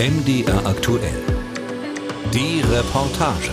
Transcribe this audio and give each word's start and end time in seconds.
MDR 0.00 0.64
aktuell. 0.64 1.22
Die 2.32 2.62
Reportage. 2.62 3.50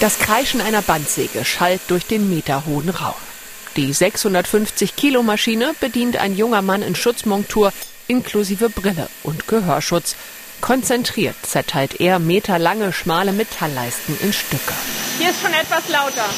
Das 0.00 0.18
Kreischen 0.18 0.60
einer 0.60 0.82
Bandsäge 0.82 1.44
schallt 1.44 1.80
durch 1.86 2.06
den 2.06 2.28
meterhohen 2.28 2.88
Raum. 2.88 3.14
Die 3.76 3.92
650 3.92 4.96
Kilo 4.96 5.22
Maschine 5.22 5.76
bedient 5.78 6.16
ein 6.16 6.36
junger 6.36 6.62
Mann 6.62 6.82
in 6.82 6.96
Schutzmontur 6.96 7.72
inklusive 8.08 8.68
Brille 8.68 9.08
und 9.22 9.46
Gehörschutz. 9.46 10.16
Konzentriert 10.60 11.36
zerteilt 11.42 12.00
er 12.00 12.18
meterlange 12.18 12.92
schmale 12.92 13.30
Metallleisten 13.30 14.18
in 14.20 14.32
Stücke. 14.32 14.74
Hier 15.20 15.30
ist 15.30 15.40
schon 15.40 15.54
etwas 15.54 15.88
lauter. 15.88 16.28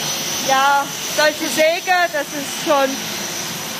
Ja, 0.46 0.84
solche 1.16 1.48
Säge, 1.48 1.94
das 2.12 2.26
ist 2.26 2.66
schon. 2.66 2.90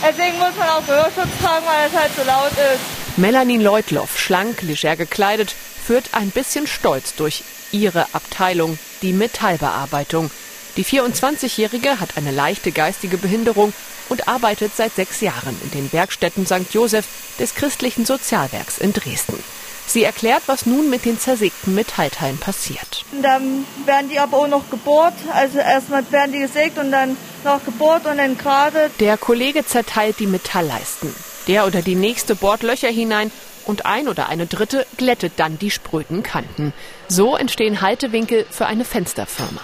Deswegen 0.09 0.39
muss 0.39 0.55
man 0.57 0.69
auch 0.69 0.87
Gehörschutz 0.87 1.37
tragen, 1.43 1.67
weil 1.67 1.89
es 1.89 1.97
halt 1.97 2.13
so 2.17 2.23
laut 2.23 2.53
ist. 2.53 3.19
Melanie 3.19 3.59
Leutloff, 3.59 4.19
schlank, 4.19 4.63
leger 4.63 4.95
gekleidet, 4.95 5.53
führt 5.85 6.11
ein 6.13 6.31
bisschen 6.31 6.69
stolz 6.69 7.17
durch 7.17 7.43
ihre 7.73 8.07
Abteilung, 8.13 8.79
die 9.03 9.13
Metallbearbeitung. 9.13 10.31
Die 10.77 10.85
24-Jährige 10.85 11.99
hat 11.99 12.17
eine 12.17 12.31
leichte 12.31 12.71
geistige 12.71 13.19
Behinderung 13.19 13.73
und 14.09 14.29
arbeitet 14.29 14.77
seit 14.77 14.95
sechs 14.95 15.21
Jahren 15.23 15.61
in 15.65 15.71
den 15.73 15.93
Werkstätten 15.93 16.47
St. 16.47 16.73
Joseph 16.73 17.07
des 17.41 17.57
christlichen 17.57 18.05
Sozialwerks 18.07 18.79
in 18.79 18.93
Dresden. 18.93 19.43
Sie 19.87 20.03
erklärt, 20.05 20.43
was 20.47 20.67
nun 20.67 20.91
mit 20.91 21.05
den 21.05 21.19
zersägten 21.19 21.75
Metallteilen 21.75 22.39
passiert. 22.39 23.05
Dann 23.23 23.65
werden 23.85 24.11
die 24.11 24.19
aber 24.19 24.39
auch 24.39 24.49
noch 24.49 24.69
gebohrt. 24.69 25.15
Also 25.33 25.59
erstmal 25.59 26.11
werden 26.11 26.33
die 26.33 26.41
gesägt 26.41 26.79
und 26.79 26.91
dann 26.91 27.17
noch 27.45 27.65
gebohrt 27.65 28.07
und 28.07 28.19
dann 28.19 28.37
gerade. 28.37 28.91
Der 29.01 29.17
Kollege 29.17 29.65
zerteilt 29.65 30.19
die 30.19 30.27
Metallleisten. 30.27 31.15
Der 31.47 31.67
oder 31.67 31.83
die 31.83 31.95
nächste 31.95 32.35
bohrt 32.35 32.63
Löcher 32.63 32.89
hinein 32.89 33.31
und 33.65 33.87
ein 33.87 34.09
oder 34.09 34.29
eine 34.29 34.47
dritte 34.47 34.87
glättet 34.97 35.35
dann 35.37 35.59
die 35.59 35.71
spröden 35.71 36.23
Kanten. 36.23 36.73
So 37.09 37.37
entstehen 37.37 37.81
Haltewinkel 37.81 38.47
für 38.51 38.67
eine 38.67 38.85
Fensterfirma. 38.85 39.61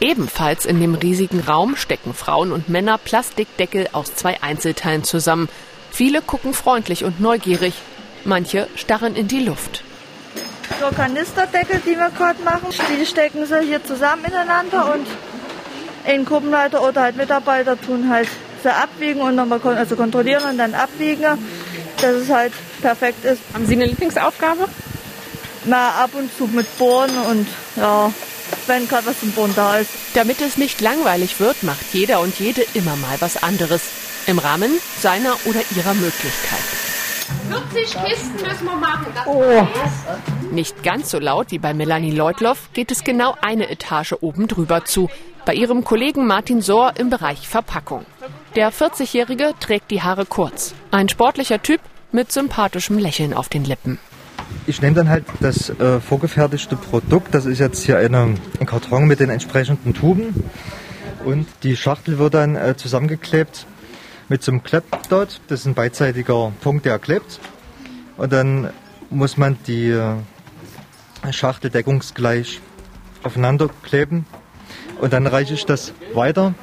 Ebenfalls 0.00 0.66
in 0.66 0.80
dem 0.80 0.94
riesigen 0.94 1.40
Raum 1.40 1.76
stecken 1.76 2.14
Frauen 2.14 2.52
und 2.52 2.68
Männer 2.68 2.98
Plastikdeckel 2.98 3.88
aus 3.92 4.14
zwei 4.14 4.42
Einzelteilen 4.42 5.04
zusammen. 5.04 5.48
Viele 5.90 6.20
gucken 6.20 6.52
freundlich 6.52 7.04
und 7.04 7.20
neugierig, 7.20 7.74
manche 8.26 8.68
starren 8.76 9.16
in 9.16 9.28
die 9.28 9.40
Luft. 9.40 9.82
So 10.80 10.94
Kanisterdeckel, 10.94 11.80
die 11.86 11.96
wir 11.96 12.10
gerade 12.10 12.42
machen, 12.42 12.68
die 12.90 13.06
stecken 13.06 13.46
sie 13.46 13.60
hier 13.60 13.84
zusammen 13.84 14.24
ineinander 14.24 14.94
und 14.94 15.06
ein 16.06 16.24
Gruppenleiter 16.24 16.82
oder 16.82 17.02
halt 17.02 17.16
Mitarbeiter 17.16 17.80
tun 17.80 18.08
halt 18.10 18.28
sie 18.62 18.74
abwiegen 18.74 19.20
und 19.20 19.36
nochmal 19.36 19.60
kon 19.60 19.76
also 19.76 19.96
kontrollieren 19.96 20.44
und 20.50 20.58
dann 20.58 20.74
abwiegen, 20.74 21.22
dass 22.00 22.12
es 22.12 22.30
halt 22.30 22.52
perfekt 22.82 23.24
ist. 23.24 23.40
Haben 23.52 23.66
Sie 23.66 23.74
eine 23.74 23.86
Lieblingsaufgabe? 23.86 24.68
Na, 25.64 25.90
ab 26.02 26.10
und 26.14 26.30
zu 26.36 26.46
mit 26.46 26.66
Bohren 26.78 27.16
und 27.30 27.46
ja, 27.76 28.12
wenn 28.66 28.88
gerade 28.88 29.06
was 29.06 29.20
zum 29.20 29.32
Bohren 29.32 29.52
da 29.54 29.78
ist. 29.78 29.90
Damit 30.14 30.40
es 30.40 30.58
nicht 30.58 30.80
langweilig 30.80 31.40
wird, 31.40 31.62
macht 31.62 31.86
jeder 31.92 32.20
und 32.20 32.38
jede 32.38 32.64
immer 32.74 32.96
mal 32.96 33.16
was 33.20 33.42
anderes. 33.42 33.82
Im 34.26 34.38
Rahmen 34.38 34.70
seiner 35.00 35.34
oder 35.44 35.60
ihrer 35.76 35.94
Möglichkeiten. 35.94 36.73
40 37.50 38.04
Kisten 38.04 38.46
müssen 38.46 38.64
wir 38.64 38.76
machen. 38.76 39.06
Das 39.14 39.26
Oh. 39.26 39.66
Nicht 40.50 40.82
ganz 40.82 41.10
so 41.10 41.18
laut 41.18 41.50
wie 41.50 41.58
bei 41.58 41.74
Melanie 41.74 42.10
Leutloff 42.10 42.70
geht 42.72 42.90
es 42.90 43.04
genau 43.04 43.34
eine 43.40 43.68
Etage 43.70 44.14
oben 44.20 44.48
drüber 44.48 44.84
zu. 44.84 45.10
Bei 45.44 45.54
ihrem 45.54 45.84
Kollegen 45.84 46.26
Martin 46.26 46.62
Sohr 46.62 46.92
im 46.98 47.10
Bereich 47.10 47.48
Verpackung. 47.48 48.06
Der 48.56 48.72
40-Jährige 48.72 49.52
trägt 49.60 49.90
die 49.90 50.02
Haare 50.02 50.24
kurz. 50.26 50.74
Ein 50.90 51.08
sportlicher 51.08 51.60
Typ 51.60 51.80
mit 52.12 52.32
sympathischem 52.32 52.98
Lächeln 52.98 53.34
auf 53.34 53.48
den 53.48 53.64
Lippen. 53.64 53.98
Ich 54.66 54.80
nehme 54.80 54.94
dann 54.94 55.08
halt 55.08 55.24
das 55.40 55.70
äh, 55.70 56.00
vorgefertigte 56.00 56.76
Produkt. 56.76 57.34
Das 57.34 57.44
ist 57.44 57.58
jetzt 57.58 57.84
hier 57.84 57.98
eine, 57.98 58.34
ein 58.60 58.66
Karton 58.66 59.06
mit 59.06 59.20
den 59.20 59.28
entsprechenden 59.30 59.92
Tuben. 59.92 60.48
Und 61.24 61.46
die 61.62 61.76
Schachtel 61.76 62.18
wird 62.18 62.34
dann 62.34 62.56
äh, 62.56 62.76
zusammengeklebt 62.76 63.66
mit 64.28 64.42
so 64.42 64.52
einem 64.52 64.62
Kleppdot. 64.62 65.40
Das 65.48 65.60
ist 65.60 65.66
ein 65.66 65.74
beidseitiger 65.74 66.52
Punkt, 66.60 66.86
der 66.86 66.98
klebt. 66.98 67.40
Und 68.16 68.32
dann 68.32 68.70
muss 69.10 69.36
man 69.36 69.58
die 69.66 69.90
äh, 69.90 70.16
Schachtel 71.30 71.70
deckungsgleich 71.70 72.60
aufeinander 73.22 73.68
kleben. 73.82 74.26
Und 75.00 75.12
dann 75.12 75.26
reiche 75.26 75.54
ich 75.54 75.66
das 75.66 75.92
weiter. 76.14 76.54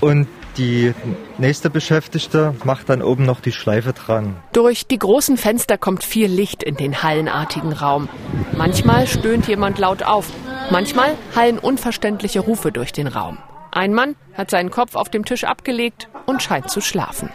Und 0.00 0.26
die 0.58 0.92
nächste 1.38 1.70
Beschäftigte 1.70 2.54
macht 2.64 2.90
dann 2.90 3.02
oben 3.02 3.24
noch 3.24 3.40
die 3.40 3.52
Schleife 3.52 3.92
dran. 3.92 4.36
Durch 4.52 4.86
die 4.86 4.98
großen 4.98 5.36
Fenster 5.36 5.78
kommt 5.78 6.04
viel 6.04 6.26
Licht 6.26 6.62
in 6.62 6.76
den 6.76 7.02
hallenartigen 7.02 7.72
Raum. 7.72 8.08
Manchmal 8.56 9.06
stöhnt 9.06 9.48
jemand 9.48 9.78
laut 9.78 10.02
auf, 10.02 10.30
manchmal 10.70 11.14
hallen 11.34 11.58
unverständliche 11.58 12.40
Rufe 12.40 12.70
durch 12.70 12.92
den 12.92 13.06
Raum. 13.06 13.38
Ein 13.74 13.94
Mann 13.94 14.16
hat 14.34 14.50
seinen 14.50 14.70
Kopf 14.70 14.94
auf 14.94 15.08
dem 15.08 15.24
Tisch 15.24 15.44
abgelegt 15.44 16.08
und 16.26 16.42
scheint 16.42 16.68
zu 16.70 16.82
schlafen. 16.82 17.30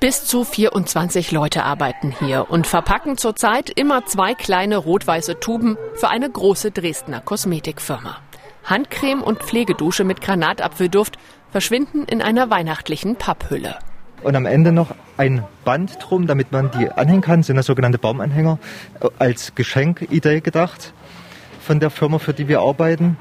Bis 0.00 0.26
zu 0.26 0.44
24 0.44 1.32
Leute 1.32 1.64
arbeiten 1.64 2.14
hier 2.20 2.50
und 2.50 2.66
verpacken 2.66 3.16
zurzeit 3.16 3.70
immer 3.70 4.04
zwei 4.04 4.34
kleine 4.34 4.76
rot-weiße 4.76 5.40
Tuben 5.40 5.78
für 5.94 6.08
eine 6.08 6.28
große 6.28 6.72
Dresdner 6.72 7.20
Kosmetikfirma. 7.22 8.18
Handcreme 8.64 9.22
und 9.22 9.42
Pflegedusche 9.42 10.04
mit 10.04 10.20
Granatapfelduft 10.20 11.16
verschwinden 11.50 12.04
in 12.04 12.20
einer 12.20 12.50
weihnachtlichen 12.50 13.16
Papphülle. 13.16 13.76
Und 14.22 14.36
am 14.36 14.44
Ende 14.44 14.72
noch 14.72 14.94
ein 15.16 15.42
Band 15.64 15.96
drum, 16.02 16.26
damit 16.26 16.52
man 16.52 16.70
die 16.72 16.90
anhängen 16.90 17.22
kann. 17.22 17.40
Das 17.40 17.46
sind 17.46 17.56
das 17.56 17.64
sogenannte 17.66 17.98
Baumanhänger. 17.98 18.58
äh, 19.00 19.08
Als 19.18 19.54
Geschenkidee 19.54 20.40
gedacht 20.40 20.92
von 21.60 21.80
der 21.80 21.88
Firma, 21.88 22.18
für 22.18 22.34
die 22.34 22.46
wir 22.48 22.60
arbeiten. 22.60 23.16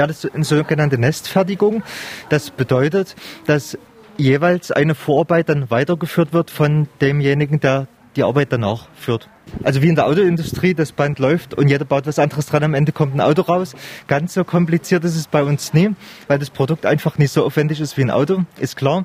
Ja, 0.00 0.06
das 0.06 0.24
ist 0.24 0.34
eine 0.34 0.44
sogenannte 0.44 0.96
Nestfertigung. 0.96 1.82
Das 2.30 2.48
bedeutet, 2.48 3.16
dass 3.44 3.76
jeweils 4.16 4.72
eine 4.72 4.94
Vorarbeit 4.94 5.50
dann 5.50 5.70
weitergeführt 5.70 6.32
wird 6.32 6.50
von 6.50 6.88
demjenigen, 7.02 7.60
der 7.60 7.86
die 8.16 8.22
Arbeit 8.22 8.50
danach 8.50 8.88
führt. 8.94 9.28
Also 9.62 9.82
wie 9.82 9.88
in 9.88 9.94
der 9.94 10.06
Autoindustrie, 10.06 10.74
das 10.74 10.92
Band 10.92 11.18
läuft 11.18 11.54
und 11.54 11.68
jeder 11.68 11.84
baut 11.84 12.06
was 12.06 12.18
anderes 12.18 12.46
dran, 12.46 12.62
am 12.62 12.74
Ende 12.74 12.92
kommt 12.92 13.14
ein 13.14 13.20
Auto 13.20 13.42
raus. 13.42 13.74
Ganz 14.06 14.34
so 14.34 14.44
kompliziert 14.44 15.04
ist 15.04 15.16
es 15.16 15.26
bei 15.26 15.42
uns 15.42 15.74
nie, 15.74 15.90
weil 16.28 16.38
das 16.38 16.50
Produkt 16.50 16.86
einfach 16.86 17.18
nicht 17.18 17.32
so 17.32 17.44
aufwendig 17.44 17.80
ist 17.80 17.96
wie 17.96 18.02
ein 18.02 18.10
Auto, 18.10 18.44
ist 18.58 18.76
klar. 18.76 19.04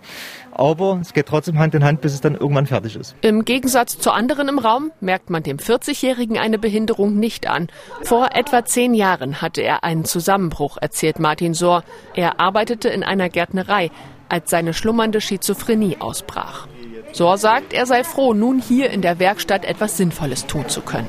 Aber 0.51 1.00
es 1.01 1.13
geht 1.13 1.25
trotzdem 1.25 1.59
Hand 1.59 1.75
in 1.75 1.84
Hand, 1.84 2.00
bis 2.00 2.13
es 2.13 2.22
dann 2.22 2.35
irgendwann 2.35 2.66
fertig 2.66 2.95
ist. 2.95 3.16
Im 3.22 3.44
Gegensatz 3.44 4.00
zu 4.00 4.11
anderen 4.11 4.47
im 4.47 4.59
Raum 4.59 4.91
merkt 5.01 5.29
man 5.29 5.44
dem 5.44 5.57
40-Jährigen 5.57 6.38
eine 6.38 6.57
Behinderung 6.57 7.19
nicht 7.19 7.47
an. 7.47 7.67
Vor 8.03 8.29
etwa 8.34 8.63
zehn 8.63 8.94
Jahren 8.94 9.41
hatte 9.41 9.61
er 9.61 9.84
einen 9.84 10.05
Zusammenbruch, 10.05 10.78
erzählt 10.79 11.19
Martin 11.19 11.53
Sohr. 11.53 11.84
Er 12.13 12.39
arbeitete 12.39 12.88
in 12.88 13.03
einer 13.03 13.28
Gärtnerei, 13.29 13.91
als 14.29 14.50
seine 14.50 14.73
schlummernde 14.73 15.19
Schizophrenie 15.19 15.97
ausbrach. 16.00 16.67
Sohr 17.15 17.37
sagt, 17.37 17.71
er 17.71 17.85
sei 17.85 18.03
froh, 18.03 18.33
nun 18.33 18.61
hier 18.61 18.89
in 18.89 19.01
der 19.01 19.19
Werkstatt 19.19 19.63
etwas 19.63 19.95
Sinnvolles 19.95 20.47
tun 20.47 20.67
zu 20.67 20.81
können. 20.81 21.07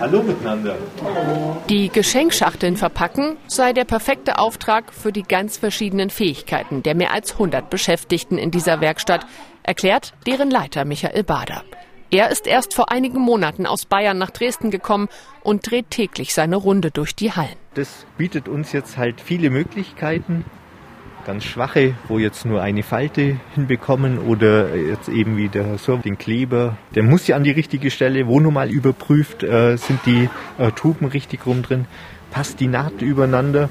Hallo 0.00 0.22
miteinander. 0.22 0.74
Die 1.68 1.90
Geschenkschachteln 1.90 2.78
verpacken 2.78 3.36
sei 3.46 3.74
der 3.74 3.84
perfekte 3.84 4.38
Auftrag 4.38 4.90
für 4.90 5.12
die 5.12 5.24
ganz 5.24 5.58
verschiedenen 5.58 6.08
Fähigkeiten 6.08 6.82
der 6.82 6.94
mehr 6.94 7.12
als 7.12 7.32
100 7.32 7.68
Beschäftigten 7.68 8.38
in 8.38 8.50
dieser 8.50 8.80
Werkstatt, 8.80 9.26
erklärt 9.64 10.14
deren 10.26 10.50
Leiter 10.50 10.86
Michael 10.86 11.24
Bader. 11.24 11.62
Er 12.10 12.30
ist 12.30 12.46
erst 12.46 12.72
vor 12.72 12.90
einigen 12.90 13.20
Monaten 13.20 13.66
aus 13.66 13.84
Bayern 13.84 14.16
nach 14.16 14.30
Dresden 14.30 14.70
gekommen 14.70 15.08
und 15.42 15.70
dreht 15.70 15.90
täglich 15.90 16.32
seine 16.32 16.56
Runde 16.56 16.90
durch 16.90 17.14
die 17.14 17.32
Hallen. 17.32 17.56
Das 17.74 18.06
bietet 18.16 18.48
uns 18.48 18.72
jetzt 18.72 18.96
halt 18.96 19.20
viele 19.20 19.50
Möglichkeiten. 19.50 20.46
Ganz 21.28 21.44
schwache, 21.44 21.94
wo 22.08 22.18
jetzt 22.18 22.46
nur 22.46 22.62
eine 22.62 22.82
Falte 22.82 23.36
hinbekommen 23.54 24.18
oder 24.18 24.74
jetzt 24.74 25.10
eben 25.10 25.36
wie 25.36 25.50
der 25.50 25.76
so 25.76 25.94
den 25.98 26.16
Kleber. 26.16 26.78
Der 26.94 27.02
muss 27.02 27.26
ja 27.26 27.36
an 27.36 27.44
die 27.44 27.50
richtige 27.50 27.90
Stelle, 27.90 28.26
wo 28.26 28.40
normal 28.40 28.70
überprüft, 28.70 29.42
äh, 29.42 29.76
sind 29.76 30.00
die 30.06 30.30
äh, 30.56 30.70
Tuben 30.70 31.04
richtig 31.04 31.44
rum 31.44 31.60
drin, 31.60 31.84
passt 32.30 32.60
die 32.60 32.66
Naht 32.66 33.02
übereinander. 33.02 33.68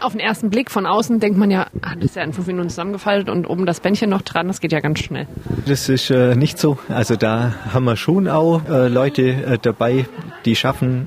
Auf 0.00 0.14
den 0.14 0.20
ersten 0.20 0.50
Blick 0.50 0.68
von 0.68 0.84
außen 0.84 1.20
denkt 1.20 1.38
man 1.38 1.52
ja, 1.52 1.68
ah, 1.80 1.94
das 1.94 2.06
ist 2.06 2.16
ja 2.16 2.24
in 2.24 2.32
fünf 2.32 2.48
Minuten 2.48 2.70
zusammengefaltet 2.70 3.30
und 3.30 3.46
oben 3.46 3.66
das 3.66 3.78
Bändchen 3.78 4.10
noch 4.10 4.22
dran, 4.22 4.48
das 4.48 4.60
geht 4.60 4.72
ja 4.72 4.80
ganz 4.80 4.98
schnell. 4.98 5.28
Das 5.64 5.88
ist 5.88 6.10
äh, 6.10 6.34
nicht 6.34 6.58
so. 6.58 6.76
Also 6.88 7.14
da 7.14 7.54
haben 7.72 7.84
wir 7.84 7.94
schon 7.94 8.26
auch 8.26 8.68
äh, 8.68 8.88
Leute 8.88 9.28
äh, 9.28 9.58
dabei, 9.62 10.06
die 10.44 10.56
schaffen 10.56 11.06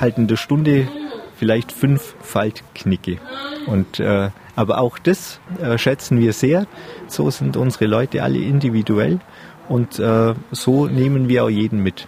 halt 0.00 0.16
in 0.16 0.28
der 0.28 0.36
Stunde 0.36 0.88
vielleicht 1.40 1.72
fünf 1.72 2.14
Faltknicke. 2.20 3.16
Und 3.66 3.98
äh, 3.98 4.28
aber 4.56 4.78
auch 4.78 4.98
das 4.98 5.40
äh, 5.60 5.78
schätzen 5.78 6.20
wir 6.20 6.34
sehr. 6.34 6.66
So 7.08 7.30
sind 7.30 7.56
unsere 7.56 7.86
Leute 7.86 8.22
alle 8.22 8.38
individuell 8.38 9.20
und 9.68 9.98
äh, 9.98 10.34
so 10.52 10.86
nehmen 10.86 11.30
wir 11.30 11.44
auch 11.44 11.48
jeden 11.48 11.82
mit 11.82 12.06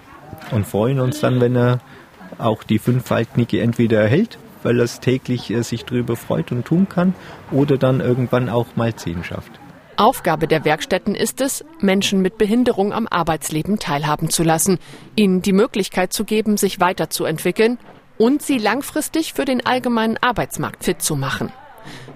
und 0.51 0.67
freuen 0.67 1.01
uns 1.01 1.21
dann, 1.21 1.41
wenn 1.41 1.57
er 1.57 1.81
auch 2.37 2.63
die 2.63 2.79
fünf 2.79 3.07
Faltknicke 3.07 3.61
entweder 3.63 4.03
erhält, 4.03 4.39
weil 4.63 4.79
er 4.79 4.85
es 4.85 5.01
täglich 5.01 5.51
äh, 5.51 5.63
sich 5.63 5.87
drüber 5.87 6.17
freut 6.17 6.53
und 6.53 6.67
tun 6.67 6.87
kann, 6.91 7.15
oder 7.51 7.79
dann 7.79 8.01
irgendwann 8.01 8.51
auch 8.51 8.77
mal 8.77 8.95
zehn 8.95 9.25
schafft. 9.25 9.53
Aufgabe 9.97 10.47
der 10.47 10.67
Werkstätten 10.67 11.15
ist 11.15 11.41
es, 11.41 11.65
Menschen 11.81 12.21
mit 12.21 12.37
Behinderung 12.37 12.93
am 12.93 13.07
Arbeitsleben 13.07 13.79
teilhaben 13.79 14.29
zu 14.29 14.43
lassen, 14.43 14.79
ihnen 15.17 15.41
die 15.41 15.53
Möglichkeit 15.53 16.13
zu 16.13 16.25
geben, 16.25 16.59
sich 16.59 16.81
weiterzuentwickeln 16.81 17.79
und 18.23 18.41
sie 18.41 18.59
langfristig 18.59 19.33
für 19.33 19.45
den 19.45 19.67
allgemeinen 19.67 20.17
Arbeitsmarkt 20.17 20.85
fit 20.85 21.03
zu 21.03 21.17
machen. 21.17 21.53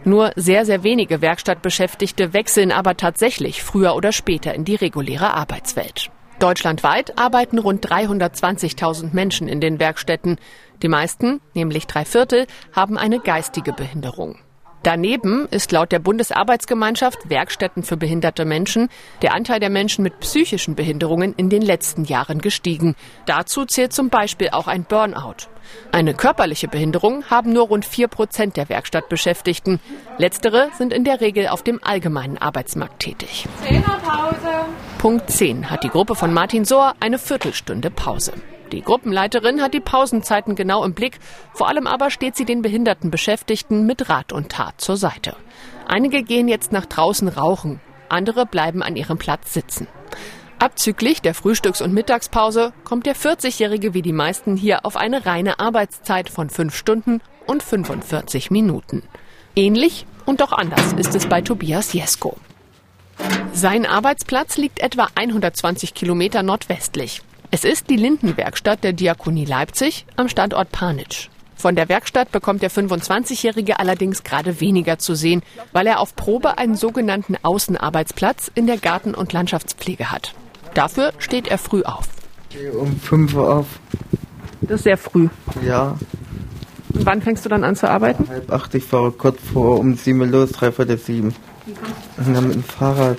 Nur 0.04 0.30
sehr, 0.36 0.64
sehr 0.64 0.84
wenige 0.84 1.20
Werkstattbeschäftigte 1.20 2.32
wechseln 2.32 2.70
aber 2.70 2.96
tatsächlich 2.96 3.64
früher 3.64 3.96
oder 3.96 4.12
später 4.12 4.54
in 4.54 4.64
die 4.64 4.76
reguläre 4.76 5.34
Arbeitswelt. 5.34 6.12
Deutschlandweit 6.38 7.18
arbeiten 7.18 7.58
rund 7.58 7.84
320.000 7.84 9.14
Menschen 9.14 9.48
in 9.48 9.60
den 9.60 9.80
Werkstätten. 9.80 10.38
Die 10.80 10.86
meisten, 10.86 11.40
nämlich 11.54 11.88
drei 11.88 12.04
Viertel, 12.04 12.46
haben 12.72 12.98
eine 12.98 13.18
geistige 13.18 13.72
Behinderung. 13.72 14.38
Daneben 14.82 15.46
ist 15.50 15.72
laut 15.72 15.90
der 15.90 15.98
Bundesarbeitsgemeinschaft 15.98 17.28
Werkstätten 17.28 17.82
für 17.82 17.96
behinderte 17.96 18.44
Menschen 18.44 18.88
der 19.22 19.34
Anteil 19.34 19.58
der 19.58 19.70
Menschen 19.70 20.02
mit 20.02 20.20
psychischen 20.20 20.74
Behinderungen 20.76 21.34
in 21.36 21.50
den 21.50 21.62
letzten 21.62 22.04
Jahren 22.04 22.40
gestiegen. 22.40 22.94
Dazu 23.26 23.64
zählt 23.64 23.92
zum 23.92 24.10
Beispiel 24.10 24.50
auch 24.50 24.68
ein 24.68 24.84
Burnout. 24.84 25.48
Eine 25.90 26.14
körperliche 26.14 26.68
Behinderung 26.68 27.24
haben 27.24 27.52
nur 27.52 27.66
rund 27.66 27.84
vier 27.84 28.08
Prozent 28.08 28.56
der 28.56 28.68
Werkstattbeschäftigten. 28.68 29.80
Letztere 30.18 30.68
sind 30.78 30.92
in 30.92 31.04
der 31.04 31.20
Regel 31.20 31.48
auf 31.48 31.62
dem 31.62 31.80
allgemeinen 31.82 32.38
Arbeitsmarkt 32.38 33.00
tätig. 33.00 33.46
Punkt 34.98 35.30
10 35.30 35.70
hat 35.70 35.82
die 35.82 35.88
Gruppe 35.88 36.14
von 36.14 36.32
Martin 36.32 36.64
Sohr 36.64 36.94
eine 37.00 37.18
Viertelstunde 37.18 37.90
Pause. 37.90 38.32
Die 38.72 38.82
Gruppenleiterin 38.82 39.62
hat 39.62 39.74
die 39.74 39.80
Pausenzeiten 39.80 40.54
genau 40.54 40.84
im 40.84 40.94
Blick. 40.94 41.18
Vor 41.54 41.68
allem 41.68 41.86
aber 41.86 42.10
steht 42.10 42.36
sie 42.36 42.44
den 42.44 42.62
behinderten 42.62 43.10
Beschäftigten 43.10 43.86
mit 43.86 44.08
Rat 44.08 44.32
und 44.32 44.50
Tat 44.50 44.80
zur 44.80 44.96
Seite. 44.96 45.36
Einige 45.86 46.22
gehen 46.22 46.48
jetzt 46.48 46.72
nach 46.72 46.86
draußen 46.86 47.28
rauchen, 47.28 47.80
andere 48.08 48.46
bleiben 48.46 48.82
an 48.82 48.96
ihrem 48.96 49.18
Platz 49.18 49.52
sitzen. 49.52 49.86
Abzüglich 50.58 51.20
der 51.20 51.34
Frühstücks- 51.34 51.82
und 51.82 51.92
Mittagspause 51.92 52.72
kommt 52.82 53.06
der 53.06 53.14
40-Jährige 53.14 53.94
wie 53.94 54.02
die 54.02 54.12
meisten 54.12 54.56
hier 54.56 54.86
auf 54.86 54.96
eine 54.96 55.26
reine 55.26 55.58
Arbeitszeit 55.58 56.30
von 56.30 56.48
5 56.48 56.74
Stunden 56.74 57.20
und 57.46 57.62
45 57.62 58.50
Minuten. 58.50 59.02
Ähnlich 59.54 60.06
und 60.24 60.40
doch 60.40 60.52
anders 60.52 60.94
ist 60.94 61.14
es 61.14 61.26
bei 61.26 61.42
Tobias 61.42 61.92
Jesko. 61.92 62.36
Sein 63.52 63.86
Arbeitsplatz 63.86 64.56
liegt 64.56 64.80
etwa 64.80 65.08
120 65.14 65.94
Kilometer 65.94 66.42
nordwestlich. 66.42 67.22
Es 67.56 67.64
ist 67.64 67.88
die 67.88 67.96
Lindenwerkstatt 67.96 68.84
der 68.84 68.92
Diakonie 68.92 69.46
Leipzig 69.46 70.04
am 70.16 70.28
Standort 70.28 70.72
Panitsch. 70.72 71.30
Von 71.54 71.74
der 71.74 71.88
Werkstatt 71.88 72.30
bekommt 72.30 72.60
der 72.60 72.70
25-Jährige 72.70 73.78
allerdings 73.78 74.24
gerade 74.24 74.60
weniger 74.60 74.98
zu 74.98 75.14
sehen, 75.14 75.42
weil 75.72 75.86
er 75.86 76.00
auf 76.00 76.14
Probe 76.14 76.58
einen 76.58 76.74
sogenannten 76.74 77.34
Außenarbeitsplatz 77.42 78.50
in 78.54 78.66
der 78.66 78.76
Garten- 78.76 79.14
und 79.14 79.32
Landschaftspflege 79.32 80.10
hat. 80.10 80.34
Dafür 80.74 81.14
steht 81.16 81.48
er 81.48 81.56
früh 81.56 81.82
auf. 81.82 82.10
Ich 82.50 82.58
stehe 82.58 82.72
um 82.72 83.00
5 83.00 83.32
Uhr 83.32 83.50
auf. 83.50 83.66
Das 84.60 84.80
ist 84.80 84.84
sehr 84.84 84.98
früh. 84.98 85.30
Ja. 85.64 85.96
Und 86.92 87.06
wann 87.06 87.22
fängst 87.22 87.46
du 87.46 87.48
dann 87.48 87.64
an 87.64 87.74
zu 87.74 87.88
arbeiten? 87.88 88.28
Halb 88.28 88.52
acht, 88.52 88.74
ich 88.74 88.84
fahre 88.84 89.12
kurz 89.12 89.40
vor 89.40 89.78
um 89.78 89.94
sieben 89.94 90.30
los, 90.30 90.52
dreiviertel 90.52 90.98
sieben. 90.98 91.34
Und 92.18 92.34
dann 92.34 92.48
mit 92.48 92.56
dem 92.56 92.64
Fahrrad. 92.64 93.16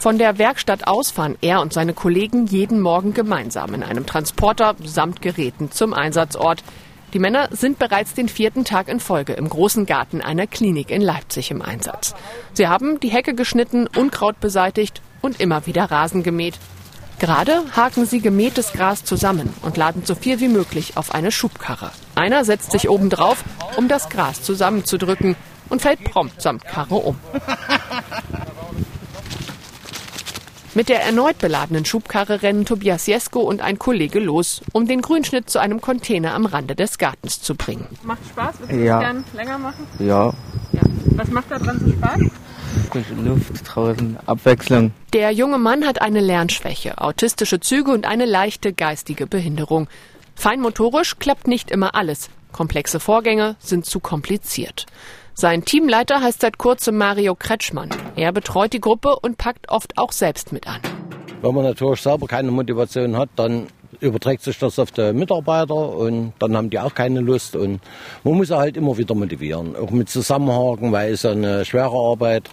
Von 0.00 0.16
der 0.16 0.38
Werkstatt 0.38 0.86
aus 0.86 1.10
fahren 1.10 1.36
er 1.42 1.60
und 1.60 1.74
seine 1.74 1.92
Kollegen 1.92 2.46
jeden 2.46 2.80
Morgen 2.80 3.12
gemeinsam 3.12 3.74
in 3.74 3.82
einem 3.82 4.06
Transporter 4.06 4.74
samt 4.82 5.20
Geräten 5.20 5.72
zum 5.72 5.92
Einsatzort. 5.92 6.64
Die 7.12 7.18
Männer 7.18 7.50
sind 7.50 7.78
bereits 7.78 8.14
den 8.14 8.30
vierten 8.30 8.64
Tag 8.64 8.88
in 8.88 8.98
Folge 8.98 9.34
im 9.34 9.50
großen 9.50 9.84
Garten 9.84 10.22
einer 10.22 10.46
Klinik 10.46 10.90
in 10.90 11.02
Leipzig 11.02 11.50
im 11.50 11.60
Einsatz. 11.60 12.14
Sie 12.54 12.66
haben 12.66 12.98
die 12.98 13.10
Hecke 13.10 13.34
geschnitten, 13.34 13.86
Unkraut 13.94 14.40
beseitigt 14.40 15.02
und 15.20 15.38
immer 15.38 15.66
wieder 15.66 15.90
Rasen 15.90 16.22
gemäht. 16.22 16.58
Gerade 17.18 17.62
haken 17.76 18.06
sie 18.06 18.22
gemähtes 18.22 18.72
Gras 18.72 19.04
zusammen 19.04 19.52
und 19.60 19.76
laden 19.76 20.06
so 20.06 20.14
viel 20.14 20.40
wie 20.40 20.48
möglich 20.48 20.96
auf 20.96 21.14
eine 21.14 21.30
Schubkarre. 21.30 21.90
Einer 22.14 22.46
setzt 22.46 22.72
sich 22.72 22.88
oben 22.88 23.10
drauf, 23.10 23.44
um 23.76 23.86
das 23.86 24.08
Gras 24.08 24.42
zusammenzudrücken 24.42 25.36
und 25.68 25.82
fällt 25.82 26.02
prompt 26.04 26.40
samt 26.40 26.64
Karre 26.64 26.94
um. 26.94 27.18
Mit 30.74 30.88
der 30.88 31.02
erneut 31.02 31.38
beladenen 31.38 31.84
Schubkarre 31.84 32.42
rennen 32.42 32.64
Tobias 32.64 33.06
Jesko 33.06 33.40
und 33.40 33.60
ein 33.60 33.78
Kollege 33.78 34.20
los, 34.20 34.62
um 34.72 34.86
den 34.86 35.02
Grünschnitt 35.02 35.50
zu 35.50 35.58
einem 35.58 35.80
Container 35.80 36.32
am 36.34 36.46
Rande 36.46 36.76
des 36.76 36.98
Gartens 36.98 37.42
zu 37.42 37.56
bringen. 37.56 37.86
Macht 38.04 38.20
Spaß? 38.28 38.60
Würdest 38.60 38.72
du 38.78 38.84
Ja. 38.84 39.00
das 39.00 39.10
gern 39.10 39.24
länger 39.34 39.58
machen? 39.58 39.86
Ja. 39.98 40.26
Ja. 40.72 40.80
Was 41.16 41.28
macht 41.30 41.50
da 41.50 41.58
dran 41.58 41.80
so 41.84 41.90
Spaß? 41.92 42.20
Frische 42.88 43.14
Luft 43.14 43.52
draußen, 43.64 44.16
Abwechslung. 44.26 44.92
Der 45.12 45.32
junge 45.32 45.58
Mann 45.58 45.84
hat 45.84 46.00
eine 46.00 46.20
Lernschwäche, 46.20 46.98
autistische 46.98 47.58
Züge 47.58 47.90
und 47.90 48.06
eine 48.06 48.24
leichte 48.24 48.72
geistige 48.72 49.26
Behinderung. 49.26 49.88
Feinmotorisch 50.36 51.18
klappt 51.18 51.48
nicht 51.48 51.72
immer 51.72 51.96
alles. 51.96 52.30
Komplexe 52.52 53.00
Vorgänge 53.00 53.56
sind 53.58 53.86
zu 53.86 53.98
kompliziert. 53.98 54.86
Sein 55.34 55.64
Teamleiter 55.64 56.20
heißt 56.20 56.40
seit 56.40 56.58
kurzem 56.58 56.98
Mario 56.98 57.34
Kretschmann. 57.34 57.88
Er 58.16 58.32
betreut 58.32 58.72
die 58.72 58.80
Gruppe 58.80 59.16
und 59.20 59.38
packt 59.38 59.70
oft 59.70 59.96
auch 59.96 60.12
selbst 60.12 60.52
mit 60.52 60.66
an. 60.66 60.80
Wenn 61.42 61.54
man 61.54 61.64
natürlich 61.64 62.00
selber 62.02 62.26
keine 62.26 62.50
Motivation 62.50 63.16
hat, 63.16 63.30
dann 63.36 63.68
überträgt 64.00 64.42
sich 64.42 64.58
das 64.58 64.78
auf 64.78 64.90
die 64.90 65.12
Mitarbeiter 65.12 65.74
und 65.74 66.32
dann 66.38 66.56
haben 66.56 66.70
die 66.70 66.78
auch 66.78 66.94
keine 66.94 67.20
Lust 67.20 67.56
und 67.56 67.80
man 68.24 68.34
muss 68.34 68.50
halt 68.50 68.76
immer 68.76 68.96
wieder 68.98 69.14
motivieren, 69.14 69.76
auch 69.76 69.90
mit 69.90 70.08
Zusammenhaken, 70.08 70.92
weil 70.92 71.12
es 71.12 71.24
eine 71.24 71.64
schwere 71.64 71.96
Arbeit, 71.96 72.50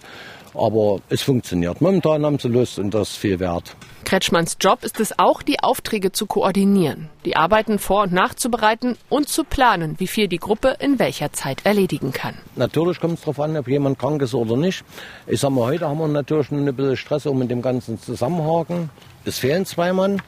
aber 0.54 1.00
es 1.08 1.22
funktioniert. 1.22 1.80
Momentan 1.80 2.24
haben 2.24 2.38
sie 2.38 2.48
Lust 2.48 2.78
und 2.78 2.92
das 2.92 3.10
ist 3.10 3.16
viel 3.16 3.38
wert. 3.38 3.76
Kretschmanns 4.08 4.56
Job 4.58 4.84
ist 4.84 5.00
es 5.00 5.18
auch, 5.18 5.42
die 5.42 5.60
Aufträge 5.60 6.12
zu 6.12 6.24
koordinieren, 6.24 7.10
die 7.26 7.36
Arbeiten 7.36 7.78
vor- 7.78 8.04
und 8.04 8.12
nachzubereiten 8.14 8.96
und 9.10 9.28
zu 9.28 9.44
planen, 9.44 9.96
wie 9.98 10.06
viel 10.06 10.28
die 10.28 10.38
Gruppe 10.38 10.76
in 10.80 10.98
welcher 10.98 11.34
Zeit 11.34 11.66
erledigen 11.66 12.14
kann. 12.14 12.34
Natürlich 12.56 13.00
kommt 13.00 13.18
es 13.18 13.20
darauf 13.20 13.38
an, 13.38 13.54
ob 13.54 13.68
jemand 13.68 13.98
krank 13.98 14.22
ist 14.22 14.32
oder 14.32 14.56
nicht. 14.56 14.82
Ich 15.26 15.40
sag 15.40 15.50
mal, 15.50 15.66
heute 15.66 15.86
haben 15.86 15.98
wir 15.98 16.08
natürlich 16.08 16.50
ein 16.50 16.74
bisschen 16.74 16.96
Stress 16.96 17.26
um 17.26 17.38
mit 17.38 17.50
dem 17.50 17.60
ganzen 17.60 18.00
Zusammenhaken. 18.00 18.88
Es 19.26 19.36
fehlen 19.36 19.66
zwei 19.66 19.92
Mann 19.92 20.22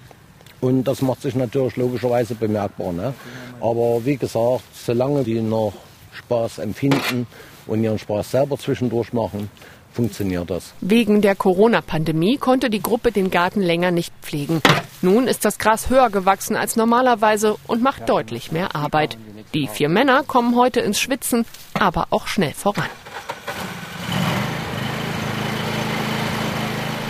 und 0.61 0.85
das 0.85 1.00
macht 1.00 1.23
sich 1.23 1.35
natürlich 1.35 1.79
logischerweise 1.79 2.35
bemerkbar. 2.35 2.93
Ne? 2.93 3.15
Aber 3.62 4.05
wie 4.05 4.19
gesagt, 4.19 4.61
solange 4.75 5.25
die 5.25 5.41
noch 5.41 5.73
Spaß 6.12 6.59
empfinden 6.59 7.26
und 7.67 7.83
ihren 7.83 7.99
Spaß 7.99 8.31
selber 8.31 8.59
zwischendurch 8.59 9.15
machen, 9.15 9.49
funktioniert 9.92 10.50
das. 10.50 10.72
Wegen 10.81 11.20
der 11.20 11.34
Corona-Pandemie 11.34 12.38
konnte 12.38 12.70
die 12.70 12.82
Gruppe 12.82 13.12
den 13.12 13.30
Garten 13.30 13.61
länger 13.61 13.90
nicht 13.90 14.12
pflegen. 14.23 14.62
Nun 15.02 15.26
ist 15.26 15.44
das 15.44 15.59
Gras 15.59 15.90
höher 15.90 16.11
gewachsen 16.11 16.56
als 16.56 16.76
normalerweise 16.76 17.56
und 17.66 17.82
macht 17.82 18.09
deutlich 18.09 18.52
mehr 18.52 18.75
Arbeit. 18.75 19.16
Die 19.54 19.66
vier 19.66 19.88
Männer 19.88 20.23
kommen 20.23 20.56
heute 20.56 20.80
ins 20.80 21.00
Schwitzen, 21.00 21.44
aber 21.75 22.09
auch 22.11 22.26
schnell 22.26 22.52
voran. 22.52 22.88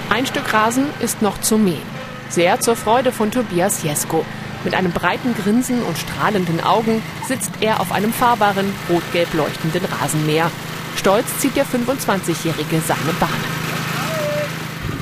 Ein 0.09 0.27
Stück 0.27 0.53
Rasen 0.53 0.87
ist 1.01 1.23
noch 1.23 1.41
zu 1.41 1.57
mähen. 1.57 2.01
Sehr 2.29 2.61
zur 2.61 2.77
Freude 2.77 3.13
von 3.13 3.31
Tobias 3.31 3.83
Jesko. 3.83 4.25
Mit 4.65 4.75
einem 4.75 4.93
breiten 4.93 5.35
Grinsen 5.35 5.83
und 5.83 5.97
strahlenden 5.97 6.61
Augen 6.63 7.03
sitzt 7.27 7.53
er 7.61 7.81
auf 7.81 7.93
einem 7.93 8.13
fahrbaren, 8.13 8.73
rot-gelb 8.89 9.33
leuchtenden 9.35 9.85
Rasenmäher. 9.85 10.51
Stolz 10.97 11.27
zieht 11.39 11.57
der 11.57 11.65
25-Jährige 11.65 12.81
seine 12.81 13.13
Bahnen. 13.19 13.61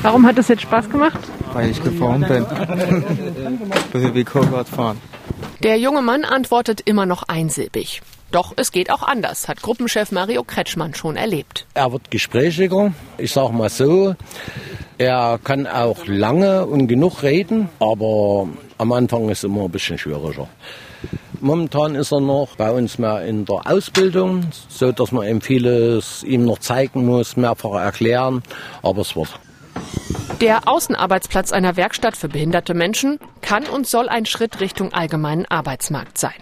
Warum 0.03 0.27
hat 0.27 0.39
das 0.39 0.49
jetzt 0.49 0.63
Spaß 0.63 0.89
gemacht? 0.91 1.19
Weil 1.53 1.71
ich 1.71 1.83
gefahren 1.83 2.21
bin. 2.21 2.47
Bisschen 3.93 4.15
wie 4.15 4.25
fahren. 4.25 5.01
Der 5.63 5.77
junge 5.79 6.03
Mann 6.03 6.25
antwortet 6.25 6.83
immer 6.85 7.05
noch 7.05 7.25
einsilbig. 7.25 8.01
Doch 8.31 8.53
es 8.57 8.73
geht 8.73 8.91
auch 8.91 9.03
anders, 9.03 9.49
hat 9.49 9.63
Gruppenchef 9.63 10.13
Mario 10.13 10.45
Kretschmann 10.45 10.95
schon 10.95 11.17
erlebt. 11.17 11.67
Er 11.75 11.91
wird 11.93 12.11
gesprächiger, 12.11 12.93
ich 13.17 13.33
sage 13.33 13.55
mal 13.55 13.71
so. 13.71 14.15
Er 14.99 15.41
kann 15.43 15.67
auch 15.67 16.07
lange 16.07 16.67
und 16.67 16.89
genug 16.89 17.23
reden, 17.23 17.71
aber 17.81 18.49
am 18.77 18.93
Anfang 18.93 19.31
ist 19.31 19.39
es 19.39 19.45
immer 19.45 19.65
ein 19.65 19.71
bisschen 19.71 19.97
schwieriger. 19.97 20.49
Momentan 21.41 21.95
ist 21.95 22.13
er 22.13 22.21
noch 22.21 22.57
bei 22.57 22.71
uns 22.71 22.99
mehr 22.99 23.25
in 23.25 23.45
der 23.45 23.61
Ausbildung, 23.65 24.43
so 24.69 24.91
dass 24.91 25.13
man 25.13 25.27
ihm 25.27 25.41
vieles 25.41 26.25
ihm 26.25 26.45
noch 26.45 26.59
zeigen 26.59 27.07
muss, 27.07 27.37
mehrfach 27.37 27.75
erklären, 27.75 28.43
aber 28.83 29.03
es 29.03 29.15
wird. 29.15 29.29
Der 30.41 30.69
Außenarbeitsplatz 30.69 31.53
einer 31.53 31.77
Werkstatt 31.77 32.17
für 32.17 32.29
behinderte 32.29 32.75
Menschen 32.75 33.19
kann 33.41 33.67
und 33.67 33.87
soll 33.87 34.09
ein 34.09 34.27
Schritt 34.27 34.61
Richtung 34.61 34.93
allgemeinen 34.93 35.47
Arbeitsmarkt 35.47 36.19
sein. 36.19 36.35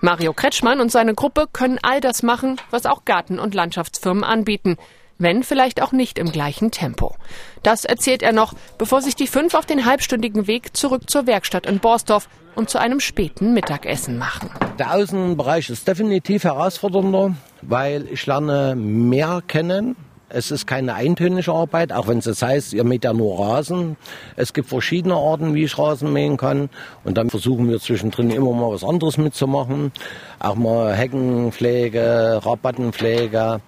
Mario 0.00 0.32
Kretschmann 0.32 0.80
und 0.80 0.92
seine 0.92 1.14
Gruppe 1.14 1.46
können 1.52 1.78
all 1.82 2.00
das 2.00 2.22
machen, 2.22 2.60
was 2.70 2.86
auch 2.86 3.04
Garten- 3.04 3.40
und 3.40 3.54
Landschaftsfirmen 3.54 4.22
anbieten, 4.22 4.76
wenn 5.18 5.42
vielleicht 5.42 5.82
auch 5.82 5.92
nicht 5.92 6.18
im 6.18 6.32
gleichen 6.32 6.70
Tempo. 6.70 7.16
Das 7.62 7.84
erzählt 7.84 8.22
er 8.22 8.32
noch, 8.32 8.54
bevor 8.78 9.02
sich 9.02 9.16
die 9.16 9.26
fünf 9.26 9.54
auf 9.54 9.66
den 9.66 9.84
halbstündigen 9.84 10.46
Weg 10.46 10.76
zurück 10.76 11.10
zur 11.10 11.26
Werkstatt 11.26 11.66
in 11.66 11.80
Borsdorf 11.80 12.28
und 12.54 12.70
zu 12.70 12.78
einem 12.78 13.00
späten 13.00 13.54
Mittagessen 13.54 14.18
machen. 14.18 14.50
Der 14.78 14.94
Außenbereich 14.94 15.70
ist 15.70 15.86
definitiv 15.86 16.44
herausfordernder, 16.44 17.34
weil 17.62 18.06
ich 18.10 18.26
lerne 18.26 18.74
mehr 18.76 19.42
kennen 19.46 19.96
Es 20.30 20.50
ist 20.50 20.66
keine 20.66 20.94
eintönige 20.94 21.52
Arbeit, 21.52 21.90
auch 21.90 22.06
wenn 22.06 22.18
es 22.18 22.26
das 22.26 22.42
heißt, 22.42 22.74
ihr 22.74 22.84
mäht 22.84 23.04
ja 23.04 23.14
nur 23.14 23.40
Rasen. 23.40 23.96
Es 24.36 24.52
gibt 24.52 24.68
verschiedene 24.68 25.14
Arten, 25.14 25.54
wie 25.54 25.64
ich 25.64 25.78
Rasen 25.78 26.12
mähen 26.12 26.36
kann. 26.36 26.68
Und 27.04 27.16
dann 27.16 27.30
versuchen 27.30 27.68
wir 27.68 27.80
zwischendrin 27.80 28.30
immer 28.30 28.52
mal 28.52 28.70
was 28.70 28.84
anderes 28.84 29.16
mitzumachen. 29.16 29.90
Auch 30.38 30.56
mal 30.56 30.94
Heckenpflege, 30.94 32.40
Rabattenpflege. 32.44 33.60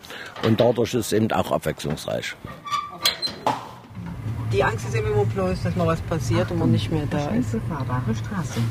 Und 0.47 0.61
dadurch 0.61 0.93
ist 0.93 1.07
es 1.07 1.13
eben 1.15 1.33
auch 1.33 1.51
abwechslungsreich. 1.51 2.37
Die 4.53 4.65
Angst 4.65 4.89
ist 4.89 4.97
immer 4.97 5.25
bloß, 5.25 5.63
dass 5.63 5.77
mal 5.77 5.87
was 5.87 6.01
passiert 6.03 6.51
und 6.51 6.59
man 6.59 6.73
nicht 6.73 6.91
mehr 6.91 7.07
da 7.09 7.29
ist. 7.29 7.57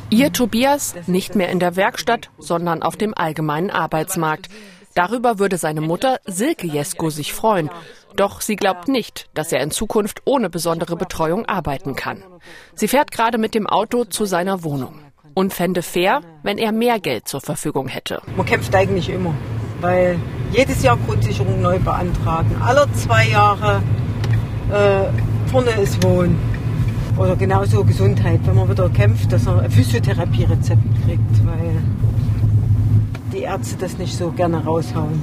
Ihr 0.09 0.33
Tobias 0.33 0.93
nicht 1.07 1.35
mehr 1.35 1.49
in 1.49 1.59
der 1.59 1.75
Werkstatt, 1.77 2.29
sondern 2.37 2.83
auf 2.83 2.97
dem 2.97 3.17
allgemeinen 3.17 3.71
Arbeitsmarkt. 3.71 4.49
Darüber 4.95 5.39
würde 5.39 5.57
seine 5.57 5.81
Mutter 5.81 6.19
Silke 6.25 6.67
Jesko 6.67 7.09
sich 7.09 7.33
freuen. 7.33 7.69
Doch 8.15 8.41
sie 8.41 8.55
glaubt 8.55 8.87
nicht, 8.87 9.29
dass 9.33 9.51
er 9.51 9.61
in 9.61 9.71
Zukunft 9.71 10.21
ohne 10.25 10.49
besondere 10.49 10.95
Betreuung 10.95 11.45
arbeiten 11.45 11.95
kann. 11.95 12.23
Sie 12.75 12.87
fährt 12.87 13.11
gerade 13.11 13.37
mit 13.37 13.55
dem 13.55 13.67
Auto 13.67 14.05
zu 14.05 14.25
seiner 14.25 14.63
Wohnung 14.63 14.99
und 15.35 15.53
fände 15.53 15.81
fair, 15.81 16.21
wenn 16.43 16.57
er 16.57 16.71
mehr 16.71 16.99
Geld 16.99 17.27
zur 17.27 17.41
Verfügung 17.41 17.87
hätte. 17.87 18.21
Man 18.35 18.45
kämpft 18.45 18.73
eigentlich 18.75 19.09
immer, 19.09 19.33
weil 19.79 20.19
jedes 20.51 20.81
Jahr 20.83 20.97
Grundsicherung 21.05 21.61
neu 21.61 21.79
beantragen. 21.79 22.55
Alle 22.65 22.87
zwei 22.93 23.27
Jahre 23.27 23.81
äh, 24.71 25.49
vorne 25.49 25.71
ist 25.81 26.03
Wohnen. 26.03 26.37
Oder 27.17 27.35
genauso 27.35 27.83
Gesundheit, 27.83 28.39
wenn 28.45 28.55
man 28.55 28.69
wieder 28.69 28.89
kämpft, 28.89 29.31
dass 29.31 29.45
er 29.45 29.69
Physiotherapie-Rezept 29.69 31.05
kriegt, 31.05 31.45
weil 31.45 31.83
die 33.39 33.45
Ärzte 33.45 33.77
das 33.77 33.97
nicht 33.97 34.17
so 34.17 34.31
gerne 34.31 34.63
raushauen. 34.65 35.21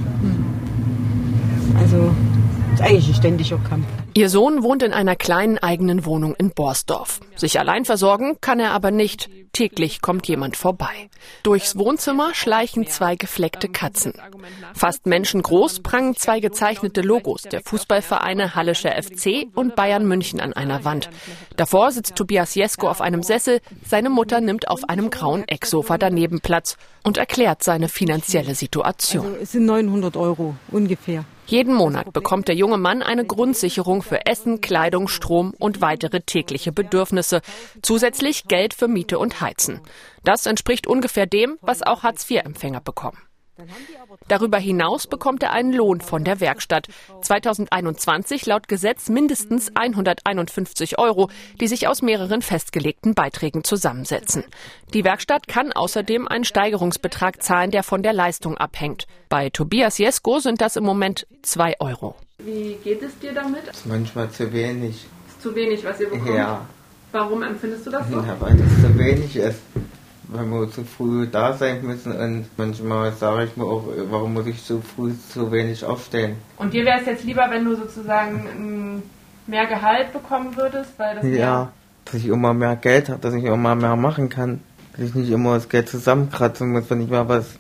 Also 1.79 2.11
ist 2.73 2.83
eigentlich 2.83 3.09
ein 3.09 3.15
ständiger 3.15 3.59
Kampf. 3.59 3.87
Ihr 4.15 4.31
Sohn 4.31 4.63
wohnt 4.63 4.83
in 4.83 4.93
einer 4.93 5.17
kleinen 5.17 5.59
eigenen 5.59 6.07
Wohnung 6.07 6.35
in 6.35 6.51
Borsdorf. 6.51 7.21
Sich 7.37 7.59
allein 7.59 7.85
versorgen 7.85 8.39
kann 8.41 8.59
er 8.59 8.71
aber 8.71 8.91
nicht. 8.91 9.29
Täglich 9.57 10.03
kommt 10.03 10.29
jemand 10.29 10.55
vorbei. 10.55 11.09
Durchs 11.43 11.79
Wohnzimmer 11.79 12.35
schleichen 12.35 12.87
zwei 12.89 13.17
gefleckte 13.17 13.71
Katzen. 13.71 14.13
Fast 14.75 15.07
menschengroß 15.07 15.81
prangen 15.81 16.15
zwei 16.15 16.41
gezeichnete 16.41 17.01
Logos 17.01 17.45
der 17.45 17.63
Fußballvereine 17.63 18.55
Hallischer 18.55 19.03
FC 19.03 19.47
und 19.55 19.75
Bayern 19.75 20.07
München 20.07 20.41
an 20.41 20.53
einer 20.53 20.85
Wand. 20.85 21.09
Davor 21.57 21.91
sitzt 21.91 22.17
Tobias 22.17 22.55
Jesko 22.55 22.87
auf 22.87 23.01
einem 23.01 23.23
Sessel, 23.23 23.63
seine 23.83 24.11
Mutter 24.11 24.43
nimmt 24.43 24.69
auf 24.69 24.91
einem 24.91 25.09
grauen 25.09 25.49
Ecksofa 25.49 25.97
daneben 25.97 26.41
Platz 26.41 26.77
und 27.03 27.17
erklärt 27.17 27.63
seine 27.63 27.89
finanzielle 27.89 28.55
Situation. 28.55 29.25
Also 29.25 29.39
es 29.41 29.53
sind 29.53 29.65
900 29.65 30.19
Euro 30.19 30.55
ungefähr. 30.71 31.25
Jeden 31.47 31.75
Monat 31.75 32.13
bekommt 32.13 32.49
der 32.49 32.57
junge 32.57 32.77
Mann 32.77 33.03
eine 33.03 33.25
Grundsicherung 33.25 34.03
für 34.03 34.27
Essen, 34.27 34.61
Kleidung, 34.61 35.07
Strom 35.07 35.55
und 35.59 35.81
weitere 35.81 36.21
tägliche 36.21 36.73
Bedürfnisse. 36.73 37.41
Zusätzlich 37.83 38.49
Geld 38.49 38.75
für 38.75 38.89
Miete 38.89 39.19
und 39.21 39.41
Heizen. 39.41 39.81
Das 40.25 40.47
entspricht 40.47 40.89
ungefähr 40.89 41.27
dem, 41.27 41.57
was 41.61 41.83
auch 41.83 42.03
Hartz-IV-Empfänger 42.03 42.81
bekommen. 42.81 43.19
Darüber 44.29 44.59
hinaus 44.59 45.07
bekommt 45.07 45.43
er 45.43 45.53
einen 45.53 45.73
Lohn 45.73 46.01
von 46.01 46.25
der 46.25 46.41
Werkstatt. 46.41 46.89
2021 47.23 48.47
laut 48.47 48.69
Gesetz 48.69 49.09
mindestens 49.09 49.75
151 49.75 50.99
Euro, 50.99 51.31
die 51.61 51.67
sich 51.67 51.89
aus 51.89 52.03
mehreren 52.03 52.43
festgelegten 52.43 53.15
Beiträgen 53.15 53.65
zusammensetzen. 53.65 54.45
Die 54.93 55.05
Werkstatt 55.05 55.49
kann 55.49 55.73
außerdem 55.73 56.29
einen 56.29 56.45
Steigerungsbetrag 56.45 57.43
zahlen, 57.43 57.71
der 57.71 57.83
von 57.83 58.03
der 58.03 58.13
Leistung 58.13 58.57
abhängt. 58.57 59.07
Bei 59.29 59.51
Tobias 59.51 59.99
Jesko 59.99 60.39
sind 60.39 60.61
das 60.61 60.77
im 60.77 60.85
Moment 60.85 61.27
2 61.43 61.81
Euro. 61.81 62.17
Wie 62.39 62.77
geht 62.85 63.03
es 63.03 63.19
dir 63.19 63.33
damit? 63.33 63.67
Das 63.67 63.77
ist 63.77 63.87
manchmal 63.87 64.31
zu 64.31 64.53
wenig. 64.53 65.07
Ist 65.29 65.43
zu 65.43 65.55
wenig, 65.55 65.85
was 65.85 66.01
ihr 66.01 66.11
bekommt? 66.11 66.35
Ja. 66.35 66.67
Warum 67.13 67.43
empfindest 67.43 67.87
du 67.87 67.91
das 67.91 68.09
so? 68.09 68.17
Ja, 68.17 68.37
weil 68.39 68.57
das 68.57 68.69
zu 68.83 68.99
wenig 68.99 69.37
ist. 69.37 69.61
Weil 70.29 70.45
wir 70.47 70.71
zu 70.71 70.85
früh 70.85 71.29
da 71.29 71.53
sein 71.53 71.85
müssen 71.85 72.13
und 72.13 72.47
manchmal 72.57 73.13
sage 73.13 73.45
ich 73.45 73.57
mir 73.57 73.65
auch, 73.65 73.85
warum 74.11 74.35
muss 74.35 74.47
ich 74.47 74.61
so 74.61 74.81
früh 74.81 75.13
so 75.33 75.53
wenig 75.53 75.85
aufstehen? 75.85 76.37
Und 76.57 76.75
dir 76.75 76.85
wäre 76.85 77.01
es 77.01 77.07
jetzt 77.07 77.25
lieber, 77.25 77.47
wenn 77.49 77.65
du 77.65 77.77
sozusagen 77.77 78.47
ähm, 78.57 79.03
mehr 79.47 79.67
Gehalt 79.67 80.13
bekommen 80.13 80.57
würdest, 80.57 80.91
weil 80.99 81.17
das 81.17 81.25
Ja, 81.25 81.73
dass 82.05 82.15
ich 82.15 82.27
immer 82.27 82.55
mehr 82.55 82.77
Geld 82.77 83.09
habe, 83.09 83.21
dass 83.21 83.35
ich 83.35 83.45
immer 83.45 83.75
mehr 83.75 83.97
machen 83.97 84.29
kann. 84.29 84.63
Dass 84.93 85.09
ich 85.09 85.15
nicht 85.15 85.31
immer 85.31 85.55
das 85.55 85.69
Geld 85.69 85.89
zusammenkratzen 85.89 86.73
muss, 86.73 86.91
wenn 86.91 87.03
ich 87.03 87.11
mal 87.11 87.29
was 87.29 87.59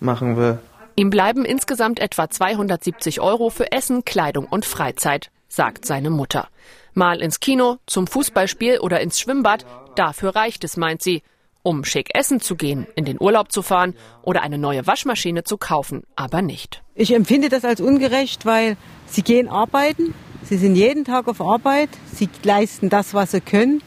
machen 0.00 0.36
will. 0.36 0.58
Ihm 0.96 1.10
bleiben 1.10 1.44
insgesamt 1.44 2.00
etwa 2.00 2.28
270 2.28 3.20
Euro 3.20 3.50
für 3.50 3.70
Essen, 3.70 4.04
Kleidung 4.04 4.46
und 4.46 4.64
Freizeit, 4.64 5.30
sagt 5.48 5.84
seine 5.84 6.10
Mutter. 6.10 6.48
Mal 6.94 7.20
ins 7.22 7.40
Kino, 7.40 7.76
zum 7.86 8.06
Fußballspiel 8.06 8.80
oder 8.80 9.00
ins 9.00 9.20
Schwimmbad, 9.20 9.64
dafür 9.94 10.34
reicht 10.34 10.64
es, 10.64 10.76
meint 10.76 11.02
sie. 11.02 11.22
Um 11.68 11.84
schick 11.84 12.08
essen 12.14 12.40
zu 12.40 12.56
gehen, 12.56 12.86
in 12.94 13.04
den 13.04 13.20
Urlaub 13.20 13.52
zu 13.52 13.60
fahren 13.60 13.92
oder 14.22 14.40
eine 14.40 14.56
neue 14.56 14.86
Waschmaschine 14.86 15.44
zu 15.44 15.58
kaufen, 15.58 16.04
aber 16.16 16.40
nicht. 16.40 16.82
Ich 16.94 17.12
empfinde 17.12 17.50
das 17.50 17.62
als 17.62 17.82
ungerecht, 17.82 18.46
weil 18.46 18.78
sie 19.04 19.20
gehen 19.20 19.48
arbeiten, 19.48 20.14
sie 20.44 20.56
sind 20.56 20.76
jeden 20.76 21.04
Tag 21.04 21.28
auf 21.28 21.42
Arbeit, 21.42 21.90
sie 22.10 22.30
leisten 22.42 22.88
das, 22.88 23.12
was 23.12 23.32
sie 23.32 23.42
können 23.42 23.82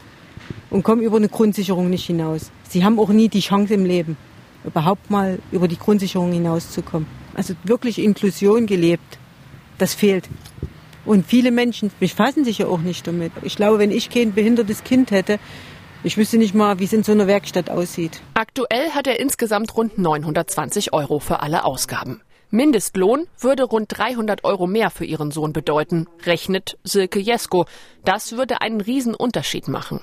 und 0.70 0.84
kommen 0.84 1.02
über 1.02 1.16
eine 1.16 1.28
Grundsicherung 1.28 1.90
nicht 1.90 2.06
hinaus. 2.06 2.52
Sie 2.68 2.84
haben 2.84 3.00
auch 3.00 3.08
nie 3.08 3.28
die 3.28 3.40
Chance 3.40 3.74
im 3.74 3.84
Leben, 3.84 4.16
überhaupt 4.62 5.10
mal 5.10 5.40
über 5.50 5.66
die 5.66 5.76
Grundsicherung 5.76 6.30
hinauszukommen. 6.30 7.08
Also 7.34 7.54
wirklich 7.64 7.98
Inklusion 7.98 8.66
gelebt, 8.66 9.18
das 9.78 9.92
fehlt. 9.92 10.28
Und 11.04 11.26
viele 11.26 11.50
Menschen 11.50 11.90
befassen 11.98 12.44
sich 12.44 12.58
ja 12.58 12.68
auch 12.68 12.78
nicht 12.78 13.08
damit. 13.08 13.32
Ich 13.42 13.56
glaube, 13.56 13.80
wenn 13.80 13.90
ich 13.90 14.08
kein 14.08 14.34
behindertes 14.34 14.84
Kind 14.84 15.10
hätte, 15.10 15.40
ich 16.04 16.16
wüsste 16.16 16.38
nicht 16.38 16.54
mal, 16.54 16.78
wie 16.78 16.84
es 16.84 16.92
in 16.92 17.02
so 17.02 17.12
einer 17.12 17.26
Werkstatt 17.26 17.70
aussieht. 17.70 18.20
Aktuell 18.34 18.90
hat 18.90 19.06
er 19.06 19.20
insgesamt 19.20 19.76
rund 19.76 19.98
920 19.98 20.92
Euro 20.92 21.18
für 21.18 21.40
alle 21.40 21.64
Ausgaben. 21.64 22.22
Mindestlohn 22.50 23.26
würde 23.38 23.62
rund 23.62 23.86
300 23.96 24.44
Euro 24.44 24.66
mehr 24.66 24.90
für 24.90 25.06
ihren 25.06 25.30
Sohn 25.30 25.52
bedeuten, 25.52 26.06
rechnet 26.24 26.76
Silke 26.84 27.18
Jesko. 27.18 27.64
Das 28.04 28.32
würde 28.32 28.60
einen 28.60 28.80
Riesenunterschied 28.80 29.68
machen. 29.68 30.00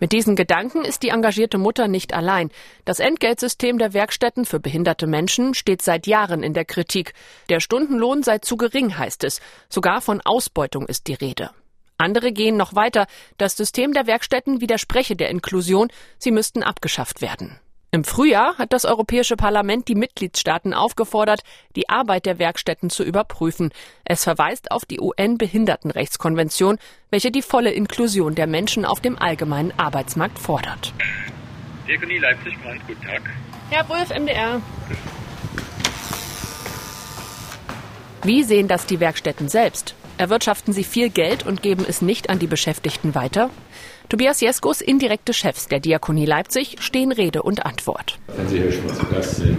Mit 0.00 0.12
diesen 0.12 0.36
Gedanken 0.36 0.84
ist 0.84 1.02
die 1.02 1.08
engagierte 1.08 1.58
Mutter 1.58 1.88
nicht 1.88 2.12
allein. 2.14 2.50
Das 2.84 3.00
Entgeltsystem 3.00 3.78
der 3.78 3.94
Werkstätten 3.94 4.44
für 4.44 4.60
behinderte 4.60 5.06
Menschen 5.06 5.54
steht 5.54 5.82
seit 5.82 6.06
Jahren 6.06 6.42
in 6.42 6.54
der 6.54 6.64
Kritik. 6.64 7.14
Der 7.48 7.60
Stundenlohn 7.60 8.22
sei 8.22 8.38
zu 8.38 8.56
gering, 8.56 8.98
heißt 8.98 9.24
es. 9.24 9.40
Sogar 9.68 10.00
von 10.00 10.20
Ausbeutung 10.22 10.86
ist 10.86 11.06
die 11.06 11.14
Rede. 11.14 11.50
Andere 11.98 12.32
gehen 12.32 12.56
noch 12.56 12.74
weiter. 12.74 13.06
Das 13.36 13.56
System 13.56 13.92
der 13.92 14.06
Werkstätten 14.06 14.60
widerspreche 14.60 15.16
der 15.16 15.30
Inklusion. 15.30 15.88
Sie 16.18 16.30
müssten 16.30 16.62
abgeschafft 16.62 17.20
werden. 17.20 17.58
Im 17.90 18.04
Frühjahr 18.04 18.56
hat 18.58 18.72
das 18.72 18.84
Europäische 18.84 19.36
Parlament 19.36 19.88
die 19.88 19.94
Mitgliedstaaten 19.94 20.74
aufgefordert, 20.74 21.40
die 21.74 21.88
Arbeit 21.88 22.26
der 22.26 22.38
Werkstätten 22.38 22.90
zu 22.90 23.02
überprüfen. 23.02 23.72
Es 24.04 24.24
verweist 24.24 24.70
auf 24.70 24.84
die 24.84 25.00
UN-Behindertenrechtskonvention, 25.00 26.78
welche 27.10 27.30
die 27.30 27.42
volle 27.42 27.72
Inklusion 27.72 28.34
der 28.34 28.46
Menschen 28.46 28.84
auf 28.84 29.00
dem 29.00 29.18
allgemeinen 29.18 29.72
Arbeitsmarkt 29.78 30.38
fordert. 30.38 30.92
Diakonie 31.88 32.18
Leipzig, 32.18 32.62
Brand, 32.62 32.86
guten 32.86 33.02
Tag. 33.02 33.22
Herr 33.70 33.88
Wolf, 33.88 34.10
MDR. 34.10 34.60
Wie 38.22 38.42
sehen 38.42 38.68
das 38.68 38.84
die 38.84 39.00
Werkstätten 39.00 39.48
selbst? 39.48 39.94
Erwirtschaften 40.18 40.72
sie 40.72 40.82
viel 40.82 41.10
Geld 41.10 41.46
und 41.46 41.62
geben 41.62 41.86
es 41.88 42.02
nicht 42.02 42.28
an 42.28 42.40
die 42.40 42.48
Beschäftigten 42.48 43.14
weiter? 43.14 43.50
Tobias 44.08 44.40
Jeskos 44.40 44.80
indirekte 44.80 45.32
Chefs 45.32 45.68
der 45.68 45.78
Diakonie 45.78 46.26
Leipzig 46.26 46.76
stehen 46.80 47.12
Rede 47.12 47.42
und 47.42 47.64
Antwort. 47.64 48.18
Wenn 48.36 48.48
Sie 48.48 48.58
hier 48.58 48.72
schon 48.72 48.86
mal 48.86 48.94
zu 48.94 49.06
Gast 49.06 49.36
sind. 49.36 49.58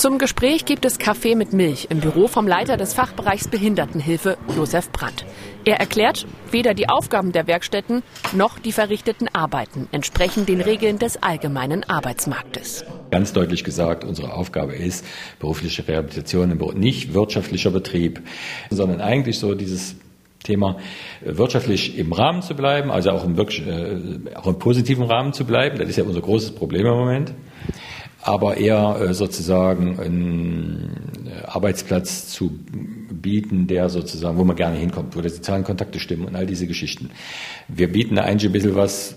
Zum 0.00 0.16
Gespräch 0.16 0.64
gibt 0.64 0.86
es 0.86 0.98
Kaffee 0.98 1.34
mit 1.34 1.52
Milch 1.52 1.88
im 1.90 2.00
Büro 2.00 2.26
vom 2.26 2.48
Leiter 2.48 2.78
des 2.78 2.94
Fachbereichs 2.94 3.48
Behindertenhilfe, 3.48 4.38
Josef 4.56 4.90
Brandt. 4.92 5.26
Er 5.66 5.78
erklärt, 5.78 6.26
weder 6.50 6.72
die 6.72 6.88
Aufgaben 6.88 7.32
der 7.32 7.46
Werkstätten 7.46 8.02
noch 8.34 8.58
die 8.58 8.72
verrichteten 8.72 9.28
Arbeiten 9.34 9.88
entsprechen 9.92 10.46
den 10.46 10.62
Regeln 10.62 10.98
des 10.98 11.22
allgemeinen 11.22 11.84
Arbeitsmarktes. 11.84 12.86
Ganz 13.10 13.34
deutlich 13.34 13.62
gesagt, 13.62 14.04
unsere 14.04 14.32
Aufgabe 14.32 14.72
ist 14.74 15.04
berufliche 15.38 15.86
Rehabilitation, 15.86 16.58
nicht 16.76 17.12
wirtschaftlicher 17.12 17.70
Betrieb, 17.70 18.22
sondern 18.70 19.02
eigentlich 19.02 19.38
so 19.38 19.54
dieses 19.54 19.96
Thema 20.42 20.78
wirtschaftlich 21.20 21.98
im 21.98 22.14
Rahmen 22.14 22.40
zu 22.40 22.54
bleiben, 22.54 22.90
also 22.90 23.10
auch 23.10 23.26
im, 23.26 23.36
wirklich, 23.36 23.66
äh, 23.66 24.34
auch 24.34 24.46
im 24.46 24.58
positiven 24.58 25.04
Rahmen 25.04 25.34
zu 25.34 25.44
bleiben. 25.44 25.78
Das 25.78 25.90
ist 25.90 25.96
ja 25.96 26.04
unser 26.04 26.22
großes 26.22 26.52
Problem 26.52 26.86
im 26.86 26.94
Moment. 26.94 27.34
Aber 28.22 28.56
eher 28.56 29.00
äh, 29.00 29.14
sozusagen 29.14 29.98
einen 29.98 31.30
Arbeitsplatz 31.46 32.28
zu 32.28 32.50
bieten, 33.10 33.66
der 33.66 33.88
sozusagen, 33.88 34.38
wo 34.38 34.44
man 34.44 34.56
gerne 34.56 34.76
hinkommt, 34.76 35.16
wo 35.16 35.20
die 35.20 35.28
sozialen 35.28 35.64
Kontakte 35.64 35.98
stimmen 35.98 36.26
und 36.26 36.36
all 36.36 36.46
diese 36.46 36.66
Geschichten. 36.66 37.10
Wir 37.68 37.90
bieten 37.90 38.16
da 38.16 38.22
eigentlich 38.22 38.50
ein 38.50 38.52
bisschen 38.52 38.76
was 38.76 39.16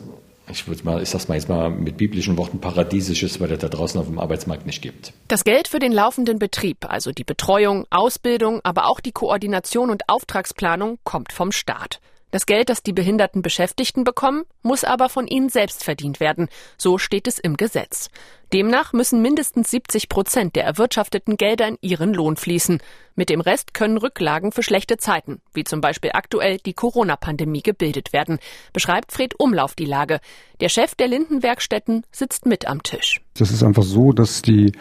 ich 0.51 0.67
würde 0.67 0.83
mal, 0.83 1.01
ich 1.01 1.09
sag's 1.09 1.27
mal 1.27 1.35
jetzt 1.35 1.47
mal 1.47 1.69
mit 1.69 1.97
biblischen 1.97 2.37
Worten, 2.37 2.59
paradiesisches, 2.59 3.39
weil 3.39 3.51
es 3.51 3.59
da 3.59 3.69
draußen 3.69 3.99
auf 3.99 4.07
dem 4.07 4.19
Arbeitsmarkt 4.19 4.65
nicht 4.65 4.81
gibt. 4.81 5.13
Das 5.29 5.43
Geld 5.43 5.67
für 5.67 5.79
den 5.79 5.91
laufenden 5.91 6.37
Betrieb, 6.37 6.85
also 6.89 7.11
die 7.11 7.23
Betreuung, 7.23 7.85
Ausbildung, 7.89 8.59
aber 8.63 8.87
auch 8.87 8.99
die 8.99 9.13
Koordination 9.13 9.89
und 9.89 10.09
Auftragsplanung, 10.09 10.99
kommt 11.03 11.31
vom 11.31 11.51
Staat. 11.51 12.01
Das 12.33 12.47
Geld, 12.47 12.69
das 12.69 12.81
die 12.81 12.93
behinderten 12.93 13.43
Beschäftigten 13.43 14.03
bekommen, 14.03 14.41
muss 14.63 14.83
aber 14.83 15.07
von 15.07 15.27
ihnen 15.27 15.49
selbst 15.49 15.83
verdient 15.83 16.19
werden. 16.19 16.49
So 16.79 16.97
steht 16.97 17.27
es 17.27 17.37
im 17.37 17.57
Gesetz. 17.57 18.09
Demnach 18.51 18.91
müssen 18.91 19.21
mindestens 19.21 19.69
70 19.69 20.09
Prozent 20.09 20.55
der 20.55 20.63
erwirtschafteten 20.63 21.37
Gelder 21.37 21.67
in 21.67 21.77
ihren 21.81 22.11
Lohn 22.11 22.35
fließen. 22.35 22.81
Mit 23.15 23.29
dem 23.29 23.39
Rest 23.39 23.75
können 23.75 23.99
Rücklagen 23.99 24.51
für 24.51 24.63
schlechte 24.63 24.97
Zeiten, 24.97 25.41
wie 25.53 25.63
zum 25.63 25.79
Beispiel 25.79 26.09
aktuell 26.15 26.57
die 26.57 26.73
Corona-Pandemie, 26.73 27.61
gebildet 27.61 28.13
werden, 28.13 28.39
beschreibt 28.73 29.11
Fred 29.11 29.39
Umlauf 29.39 29.75
die 29.75 29.85
Lage. 29.85 30.19
Der 30.59 30.69
Chef 30.69 30.95
der 30.95 31.09
Lindenwerkstätten 31.09 32.03
sitzt 32.11 32.47
mit 32.47 32.67
am 32.67 32.81
Tisch. 32.81 33.21
Das 33.35 33.51
ist 33.51 33.61
einfach 33.61 33.83
so, 33.83 34.11
dass 34.11 34.41
die 34.41 34.71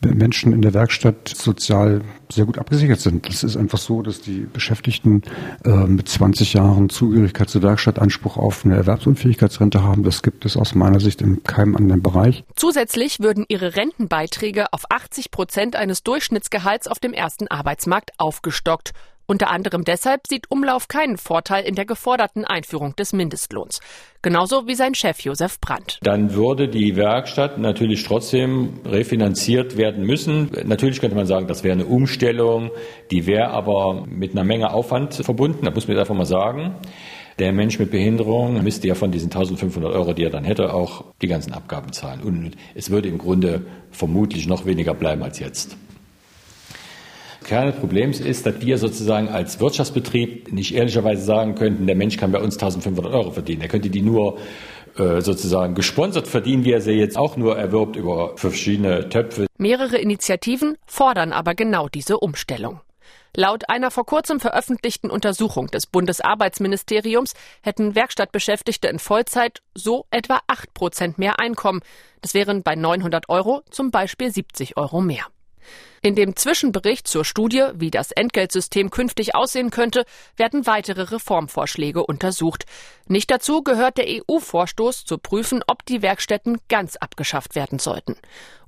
Menschen 0.00 0.52
in 0.52 0.62
der 0.62 0.74
Werkstatt 0.74 1.28
sozial 1.28 2.02
sehr 2.30 2.44
gut 2.44 2.58
abgesichert 2.58 3.00
sind. 3.00 3.26
Das 3.28 3.42
ist 3.42 3.56
einfach 3.56 3.78
so, 3.78 4.02
dass 4.02 4.20
die 4.20 4.40
Beschäftigten 4.40 5.22
äh, 5.64 5.70
mit 5.70 6.08
20 6.08 6.54
Jahren 6.54 6.88
Zugehörigkeit 6.88 7.48
zur 7.48 7.62
Werkstatt 7.62 7.98
Anspruch 7.98 8.36
auf 8.36 8.64
eine 8.64 8.76
Erwerbsunfähigkeitsrente 8.76 9.82
haben. 9.82 10.02
Das 10.02 10.22
gibt 10.22 10.44
es 10.44 10.56
aus 10.56 10.74
meiner 10.74 11.00
Sicht 11.00 11.22
in 11.22 11.42
keinem 11.42 11.76
anderen 11.76 12.02
Bereich. 12.02 12.44
Zusätzlich 12.56 13.20
würden 13.20 13.44
ihre 13.48 13.76
Rentenbeiträge 13.76 14.72
auf 14.72 14.82
80 14.90 15.30
Prozent 15.30 15.76
eines 15.76 16.02
Durchschnittsgehalts 16.02 16.86
auf 16.86 16.98
dem 16.98 17.12
ersten 17.12 17.48
Arbeitsmarkt 17.48 18.10
aufgestockt. 18.18 18.92
Unter 19.26 19.50
anderem 19.50 19.84
deshalb 19.84 20.26
sieht 20.26 20.50
Umlauf 20.50 20.88
keinen 20.88 21.16
Vorteil 21.16 21.64
in 21.64 21.74
der 21.74 21.86
geforderten 21.86 22.44
Einführung 22.44 22.94
des 22.96 23.12
Mindestlohns. 23.12 23.80
Genauso 24.20 24.66
wie 24.66 24.74
sein 24.74 24.94
Chef 24.94 25.20
Josef 25.20 25.60
Brandt. 25.60 25.98
Dann 26.02 26.34
würde 26.34 26.68
die 26.68 26.96
Werkstatt 26.96 27.58
natürlich 27.58 28.04
trotzdem 28.04 28.80
refinanziert 28.84 29.76
werden 29.76 30.04
müssen. 30.04 30.50
Natürlich 30.64 31.00
könnte 31.00 31.16
man 31.16 31.26
sagen, 31.26 31.46
das 31.46 31.64
wäre 31.64 31.72
eine 31.72 31.86
Umstellung, 31.86 32.70
die 33.10 33.26
wäre 33.26 33.48
aber 33.48 34.04
mit 34.06 34.32
einer 34.32 34.44
Menge 34.44 34.72
Aufwand 34.72 35.14
verbunden. 35.14 35.64
Da 35.64 35.70
muss 35.70 35.88
man 35.88 35.96
jetzt 35.96 36.02
einfach 36.02 36.14
mal 36.14 36.26
sagen. 36.26 36.74
Der 37.38 37.52
Mensch 37.52 37.78
mit 37.78 37.90
Behinderung 37.90 38.62
müsste 38.62 38.86
ja 38.86 38.94
von 38.94 39.10
diesen 39.10 39.26
1500 39.26 39.92
Euro, 39.92 40.12
die 40.12 40.22
er 40.22 40.30
dann 40.30 40.44
hätte, 40.44 40.72
auch 40.72 41.04
die 41.20 41.26
ganzen 41.26 41.52
Abgaben 41.52 41.92
zahlen. 41.92 42.20
Und 42.22 42.52
es 42.74 42.90
würde 42.90 43.08
im 43.08 43.18
Grunde 43.18 43.66
vermutlich 43.90 44.46
noch 44.46 44.66
weniger 44.66 44.94
bleiben 44.94 45.22
als 45.22 45.40
jetzt. 45.40 45.76
Kern 47.44 47.68
des 47.68 47.76
Problems 47.76 48.20
ist, 48.20 48.46
dass 48.46 48.60
wir 48.60 48.78
sozusagen 48.78 49.28
als 49.28 49.60
Wirtschaftsbetrieb 49.60 50.52
nicht 50.52 50.74
ehrlicherweise 50.74 51.22
sagen 51.22 51.54
könnten, 51.54 51.86
der 51.86 51.96
Mensch 51.96 52.16
kann 52.16 52.32
bei 52.32 52.40
uns 52.40 52.56
1500 52.56 53.12
Euro 53.12 53.30
verdienen. 53.30 53.62
Er 53.62 53.68
könnte 53.68 53.90
die 53.90 54.02
nur 54.02 54.38
äh, 54.96 55.20
sozusagen 55.20 55.74
gesponsert 55.74 56.28
verdienen, 56.28 56.64
wie 56.64 56.72
er 56.72 56.80
sie 56.80 56.92
jetzt 56.92 57.16
auch 57.16 57.36
nur 57.36 57.56
erwirbt 57.56 57.96
über 57.96 58.36
verschiedene 58.36 59.08
Töpfe. 59.08 59.46
Mehrere 59.58 59.98
Initiativen 59.98 60.76
fordern 60.86 61.32
aber 61.32 61.54
genau 61.54 61.88
diese 61.88 62.18
Umstellung. 62.18 62.80
Laut 63.36 63.68
einer 63.68 63.90
vor 63.90 64.06
kurzem 64.06 64.38
veröffentlichten 64.38 65.10
Untersuchung 65.10 65.66
des 65.66 65.86
Bundesarbeitsministeriums 65.86 67.34
hätten 67.62 67.96
Werkstattbeschäftigte 67.96 68.86
in 68.86 69.00
Vollzeit 69.00 69.60
so 69.74 70.06
etwa 70.10 70.38
8 70.46 70.72
Prozent 70.72 71.18
mehr 71.18 71.40
Einkommen. 71.40 71.80
Das 72.20 72.32
wären 72.32 72.62
bei 72.62 72.76
900 72.76 73.28
Euro 73.28 73.62
zum 73.70 73.90
Beispiel 73.90 74.30
70 74.30 74.76
Euro 74.76 75.00
mehr. 75.00 75.26
In 76.02 76.14
dem 76.14 76.36
Zwischenbericht 76.36 77.08
zur 77.08 77.24
Studie, 77.24 77.64
wie 77.74 77.90
das 77.90 78.12
Entgeltsystem 78.12 78.90
künftig 78.90 79.34
aussehen 79.34 79.70
könnte, 79.70 80.04
werden 80.36 80.66
weitere 80.66 81.02
Reformvorschläge 81.02 82.04
untersucht. 82.04 82.66
Nicht 83.06 83.30
dazu 83.30 83.62
gehört 83.62 83.98
der 83.98 84.06
EU-Vorstoß 84.08 85.04
zu 85.04 85.18
prüfen, 85.18 85.62
ob 85.66 85.84
die 85.86 86.02
Werkstätten 86.02 86.58
ganz 86.68 86.96
abgeschafft 86.96 87.54
werden 87.54 87.78
sollten. 87.78 88.16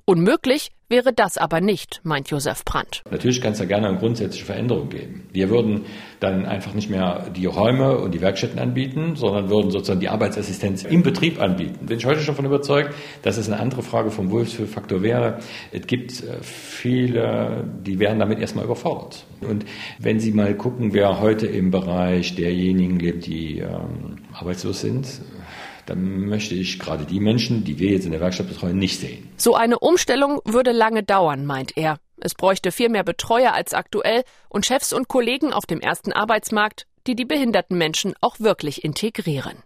Unmöglich 0.05 0.71
wäre 0.89 1.13
das 1.13 1.37
aber 1.37 1.61
nicht, 1.61 2.01
meint 2.03 2.29
Josef 2.29 2.63
Brandt. 2.63 3.03
Natürlich 3.11 3.41
kann 3.41 3.53
es 3.53 3.59
da 3.59 3.65
gerne 3.65 3.87
eine 3.89 3.97
grundsätzliche 3.97 4.45
Veränderung 4.45 4.89
geben. 4.89 5.27
Wir 5.33 5.49
würden 5.49 5.85
dann 6.19 6.45
einfach 6.45 6.73
nicht 6.73 6.89
mehr 6.89 7.29
die 7.35 7.45
Räume 7.45 7.97
und 7.97 8.13
die 8.13 8.21
Werkstätten 8.21 8.59
anbieten, 8.59 9.15
sondern 9.15 9.49
würden 9.49 9.71
sozusagen 9.71 9.99
die 9.99 10.09
Arbeitsassistenz 10.09 10.83
im 10.83 11.03
Betrieb 11.03 11.41
anbieten. 11.41 11.85
Bin 11.85 11.97
ich 11.97 12.05
heute 12.05 12.19
schon 12.19 12.35
davon 12.35 12.45
überzeugt, 12.45 12.93
dass 13.21 13.37
es 13.37 13.49
eine 13.49 13.59
andere 13.59 13.83
Frage 13.83 14.11
vom 14.11 14.31
Wohlfühlfaktor 14.31 15.01
wäre. 15.01 15.39
Es 15.71 15.85
gibt 15.87 16.23
äh, 16.23 16.37
viele, 16.41 17.65
die 17.85 17.99
wären 17.99 18.19
damit 18.19 18.39
erstmal 18.39 18.65
überfordert. 18.65 19.25
Und 19.41 19.65
wenn 19.99 20.19
Sie 20.19 20.31
mal 20.31 20.55
gucken, 20.55 20.93
wer 20.93 21.19
heute 21.19 21.47
im 21.47 21.69
Bereich 21.69 22.35
derjenigen 22.35 22.99
lebt, 22.99 23.25
die 23.27 23.59
ähm, 23.59 24.17
arbeitslos 24.33 24.81
sind, 24.81 25.21
dann 25.87 26.27
möchte 26.27 26.53
ich 26.53 26.79
gerade 26.79 27.05
die 27.05 27.19
Menschen, 27.19 27.63
die 27.63 27.79
wir 27.79 27.91
jetzt 27.91 28.05
in 28.05 28.11
der 28.11 28.21
Werkstatt 28.21 28.47
betreuen, 28.47 28.77
nicht 28.77 28.99
sehen. 28.99 29.29
So 29.37 29.55
eine 29.55 29.79
Umstellung 29.79 30.41
würde 30.45 30.71
lange 30.71 31.03
dauern, 31.03 31.45
meint 31.45 31.77
er. 31.77 31.99
Es 32.17 32.35
bräuchte 32.35 32.71
viel 32.71 32.89
mehr 32.89 33.03
Betreuer 33.03 33.53
als 33.53 33.73
aktuell 33.73 34.23
und 34.49 34.65
Chefs 34.65 34.91
und 34.91 35.07
Kollegen 35.07 35.53
auf 35.53 35.65
dem 35.65 35.79
ersten 35.79 36.11
Arbeitsmarkt, 36.11 36.87
die 37.05 37.15
die 37.15 37.25
behinderten 37.25 37.77
Menschen 37.77 38.13
auch 38.21 38.39
wirklich 38.39 38.83
integrieren. 38.83 39.63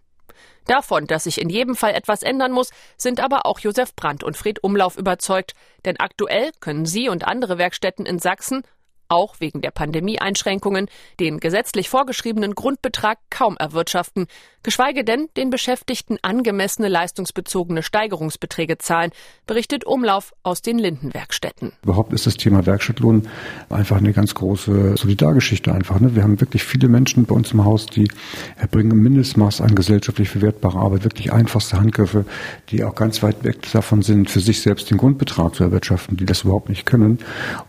Davon, 0.66 1.06
dass 1.06 1.24
sich 1.24 1.40
in 1.40 1.48
jedem 1.48 1.74
Fall 1.74 1.92
etwas 1.92 2.22
ändern 2.22 2.52
muss, 2.52 2.70
sind 2.96 3.20
aber 3.20 3.46
auch 3.46 3.58
Josef 3.58 3.96
Brandt 3.96 4.22
und 4.22 4.36
Fred 4.36 4.62
Umlauf 4.62 4.96
überzeugt, 4.96 5.54
denn 5.84 5.98
aktuell 5.98 6.52
können 6.60 6.86
sie 6.86 7.08
und 7.08 7.26
andere 7.26 7.58
Werkstätten 7.58 8.06
in 8.06 8.20
Sachsen 8.20 8.62
auch 9.12 9.36
wegen 9.40 9.60
der 9.60 9.70
Pandemieeinschränkungen 9.70 10.88
den 11.20 11.38
gesetzlich 11.38 11.90
vorgeschriebenen 11.90 12.54
Grundbetrag 12.54 13.18
kaum 13.28 13.56
erwirtschaften, 13.58 14.26
geschweige 14.62 15.04
denn 15.04 15.28
den 15.36 15.50
Beschäftigten 15.50 16.16
angemessene 16.22 16.88
leistungsbezogene 16.88 17.82
Steigerungsbeträge 17.82 18.78
zahlen, 18.78 19.10
berichtet 19.46 19.84
Umlauf 19.84 20.32
aus 20.42 20.62
den 20.62 20.78
Lindenwerkstätten. 20.78 21.72
Überhaupt 21.82 22.12
ist 22.12 22.26
das 22.26 22.36
Thema 22.38 22.64
Werkstattlohn 22.64 23.28
einfach 23.68 23.98
eine 23.98 24.12
ganz 24.14 24.34
große 24.34 24.96
Solidargeschichte 24.96 25.72
einfach. 25.72 26.00
Ne? 26.00 26.14
Wir 26.14 26.22
haben 26.22 26.40
wirklich 26.40 26.64
viele 26.64 26.88
Menschen 26.88 27.26
bei 27.26 27.34
uns 27.34 27.52
im 27.52 27.64
Haus, 27.64 27.86
die 27.86 28.10
erbringen 28.56 28.92
ein 28.92 29.02
Mindestmaß 29.02 29.60
an 29.60 29.74
gesellschaftlich 29.74 30.30
verwertbare 30.30 30.78
Arbeit, 30.78 31.04
wirklich 31.04 31.32
einfachste 31.32 31.78
Handgriffe, 31.78 32.24
die 32.70 32.82
auch 32.84 32.94
ganz 32.94 33.22
weit 33.22 33.44
weg 33.44 33.58
davon 33.72 34.00
sind, 34.00 34.30
für 34.30 34.40
sich 34.40 34.62
selbst 34.62 34.90
den 34.90 34.96
Grundbetrag 34.96 35.54
zu 35.54 35.64
erwirtschaften, 35.64 36.16
die 36.16 36.24
das 36.24 36.44
überhaupt 36.44 36.70
nicht 36.70 36.86
können. 36.86 37.18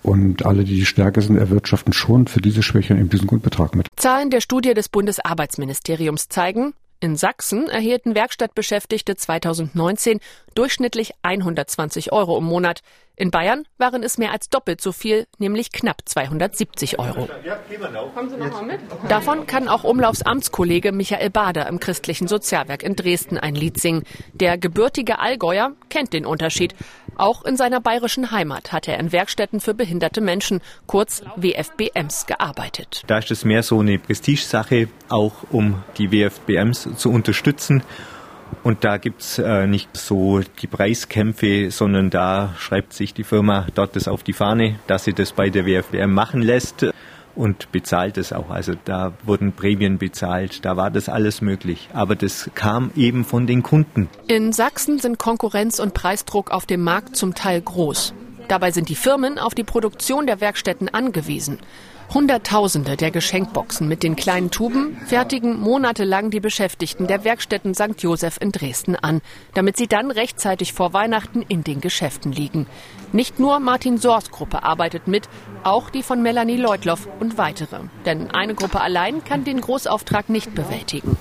Und 0.03 0.45
alle, 0.45 0.63
die 0.63 0.75
die 0.75 0.86
Stärke 0.86 1.21
sind, 1.34 1.41
erwirtschaften 1.41 1.93
schon 1.93 2.28
für 2.28 2.41
diese 2.41 2.63
Schwächen 2.63 2.98
eben 2.98 3.10
diesen 3.10 3.28
Grundbetrag 3.28 3.76
mit. 3.76 3.88
Zahlen 3.96 4.30
der 4.30 4.41
Studie 4.41 4.74
des 4.74 4.89
Bundesarbeitsministeriums 4.89 6.30
zeigen, 6.30 6.74
in 7.04 7.17
Sachsen 7.17 7.67
erhielten 7.67 8.15
Werkstattbeschäftigte 8.15 9.17
2019 9.17 10.22
durchschnittlich 10.56 11.12
120 11.22 12.13
Euro 12.13 12.38
im 12.38 12.46
Monat. 12.46 12.80
In 13.17 13.30
Bayern 13.30 13.65
waren 13.78 14.04
es 14.04 14.17
mehr 14.17 14.32
als 14.32 14.50
doppelt 14.50 14.80
so 14.80 14.93
viel, 14.93 15.28
nämlich 15.38 15.74
knapp 15.74 15.98
270 16.06 17.00
Euro. 17.00 17.28
Davon 19.10 19.46
kann 19.48 19.67
auch 19.67 19.84
Umlaufs 19.84 20.22
Amtskollege 20.22 20.93
Michael 20.93 21.30
Bader 21.30 21.67
im 21.67 21.82
christlichen 21.82 22.30
Sozialwerk 22.30 22.84
in 22.84 22.96
Dresden 22.96 23.38
ein 23.38 23.56
Lied 23.56 23.82
singen. 23.82 24.04
Der 24.32 24.58
gebürtige 24.58 25.19
Allgäuer 25.19 25.74
kennt 25.89 26.13
den 26.13 26.26
Unterschied. 26.26 26.74
Auch 27.15 27.45
in 27.45 27.58
seiner 27.58 27.80
bayerischen 27.80 28.32
Heimat 28.32 28.71
hat 28.71 28.88
er 28.88 28.99
in 28.99 29.12
Werkstätten 29.12 29.60
für 29.60 29.73
behinderte 29.73 30.21
Menschen, 30.21 30.62
kurz 30.88 31.23
WFBMs, 31.36 32.26
gearbeitet. 32.26 33.04
Da 33.08 33.17
ist 33.19 33.32
es 33.32 33.45
mehr 33.45 33.63
so 33.63 33.80
eine 33.80 33.99
Prestigesache, 33.99 34.88
auch 35.10 35.34
um 35.52 35.84
die 35.97 36.12
WFBMs 36.12 36.89
zu 36.97 37.12
unterstützen. 37.12 37.84
Und 38.63 38.84
da 38.84 38.97
gibt's 38.97 39.39
äh, 39.39 39.67
nicht 39.67 39.95
so 39.97 40.41
die 40.62 40.67
Preiskämpfe, 40.67 41.71
sondern 41.71 42.10
da 42.10 42.54
schreibt 42.58 42.93
sich 42.93 43.13
die 43.13 43.23
Firma 43.23 43.67
dort 43.73 43.95
das 43.95 44.08
auf 44.08 44.23
die 44.23 44.34
Fahne, 44.34 44.80
dass 44.88 45.06
sie 45.06 45.13
das 45.13 45.32
bei 45.32 45.49
der 45.49 45.65
WFBM 45.65 46.13
machen 46.13 46.41
lässt 46.41 46.86
und 47.36 47.72
bezahlt 47.72 48.17
es 48.17 48.34
auch. 48.34 48.50
Also 48.50 48.74
da 48.86 49.13
wurden 49.24 49.54
Prämien 49.54 49.98
bezahlt, 49.98 50.65
da 50.65 50.78
war 50.78 50.91
das 50.91 51.10
alles 51.10 51.41
möglich. 51.41 51.89
Aber 51.93 52.15
das 52.15 52.50
kam 52.56 52.91
eben 52.96 53.26
von 53.26 53.48
den 53.48 53.63
Kunden. 53.63 54.10
In 54.28 54.54
Sachsen 54.54 55.00
sind 55.00 55.19
Konkurrenz 55.19 55.80
und 55.80 55.93
Preisdruck 55.93 56.52
auf 56.52 56.65
dem 56.65 56.82
Markt 56.82 57.15
zum 57.15 57.34
Teil 57.34 57.62
groß. 57.62 58.13
Dabei 58.48 58.72
sind 58.72 58.89
die 58.89 58.96
Firmen 58.96 59.39
auf 59.39 59.56
die 59.56 59.63
Produktion 59.63 60.28
der 60.28 60.41
Werkstätten 60.41 60.93
angewiesen. 60.93 61.60
Hunderttausende 62.13 62.96
der 62.96 63.10
Geschenkboxen 63.10 63.88
mit 63.88 64.04
den 64.04 64.15
kleinen 64.15 64.52
Tuben 64.52 64.98
fertigen 65.08 65.60
monatelang 65.60 66.30
die 66.30 66.41
Beschäftigten 66.41 67.08
der 67.08 67.24
Werkstätten 67.24 67.74
St. 67.74 67.96
Josef 67.98 68.38
in 68.39 68.52
Dresden 68.52 68.96
an, 68.96 69.22
damit 69.56 69.78
sie 69.78 69.88
dann 69.88 70.12
rechtzeitig 70.12 70.74
vor 70.74 70.93
Weihnachten 70.93 71.41
in 71.41 71.63
den 71.63 71.82
Geschäften 71.82 72.32
liegen. 72.32 72.67
Nicht 73.13 73.39
nur 73.39 73.60
Martin 73.60 73.99
Sors 73.99 74.32
Gruppe 74.32 74.63
arbeitet 74.63 75.08
mit, 75.08 75.30
auch 75.63 75.91
die 75.91 76.02
von 76.02 76.23
Melanie 76.23 76.58
Leutloff 76.58 77.08
und 77.19 77.38
weitere. 77.38 77.82
Denn 78.08 78.32
eine 78.32 78.56
Gruppe 78.56 78.82
allein 78.82 79.23
kann 79.23 79.43
den 79.43 79.62
Großauftrag 79.62 80.30
nicht 80.30 80.56
bewältigen. 80.56 81.15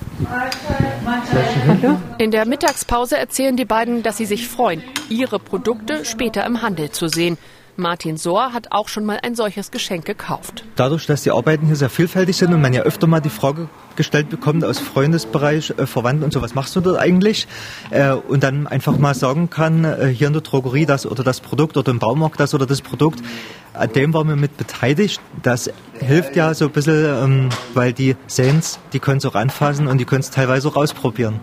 In 2.17 2.31
der 2.31 2.47
Mittagspause 2.47 3.19
erzählen 3.19 3.59
die 3.59 3.67
beiden, 3.67 4.03
dass 4.03 4.17
sie 4.17 4.25
sich 4.25 4.49
freuen, 4.49 4.83
ihre 5.11 5.39
Produkte 5.39 6.07
später 6.07 6.47
im 6.47 6.63
Handel 6.63 6.91
zu 6.91 7.09
sehen. 7.09 7.37
Martin 7.77 8.17
Sohr 8.19 8.53
hat 8.53 8.69
auch 8.71 8.89
schon 8.89 9.05
mal 9.05 9.19
ein 9.23 9.35
solches 9.35 9.71
Geschenk 9.71 10.05
gekauft. 10.05 10.65
Dadurch, 10.77 11.07
dass 11.07 11.23
die 11.23 11.31
Arbeiten 11.31 11.67
hier 11.67 11.77
sehr 11.77 11.89
vielfältig 11.89 12.37
sind 12.37 12.53
und 12.53 12.61
man 12.61 12.75
ja 12.75 12.83
öfter 12.83 13.07
mal 13.07 13.21
die 13.21 13.31
Frage 13.31 13.69
gestellt 13.97 14.29
bekommt 14.29 14.65
aus 14.65 14.79
Freundesbereich, 14.79 15.75
äh, 15.79 15.87
Verwandten 15.87 16.25
und 16.25 16.33
so, 16.33 16.43
was 16.43 16.55
machst 16.55 16.77
du 16.77 16.81
dort 16.81 16.99
eigentlich? 16.99 17.49
Äh, 17.91 18.13
und 18.13 18.43
dann 18.43 18.67
einfach 18.67 18.99
mal 18.99 19.15
sagen 19.15 19.49
kann, 19.49 19.85
äh, 19.85 20.09
hier 20.09 20.27
in 20.27 20.33
der 20.33 20.43
Drogerie 20.43 20.87
das 20.87 21.07
oder 21.07 21.25
das 21.25 21.41
Produkt 21.41 21.77
oder 21.77 21.91
im 21.91 21.99
Baumarkt 21.99 22.41
das 22.41 22.55
oder 22.55 22.67
das 22.67 22.83
Produkt, 22.83 23.21
an 23.75 23.91
dem 23.93 24.13
waren 24.13 24.29
wir 24.29 24.37
mit 24.37 24.57
beteiligt. 24.57 25.21
Das 25.43 25.71
hilft 25.99 26.37
ja 26.37 26.53
so 26.55 26.67
ein 26.67 26.73
bisschen, 26.73 27.05
ähm, 27.05 27.49
weil 27.75 27.93
die 27.93 28.17
sehen 28.27 28.61
die 28.93 29.01
können 29.01 29.19
es 29.19 29.25
auch 29.25 29.35
anfassen 29.35 29.87
und 29.87 29.99
die 29.99 30.05
können 30.05 30.21
es 30.21 30.31
teilweise 30.31 30.69
auch 30.69 30.77
ausprobieren. 30.77 31.41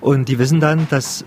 Und 0.00 0.28
die 0.28 0.38
wissen 0.38 0.60
dann, 0.60 0.88
dass 0.90 1.24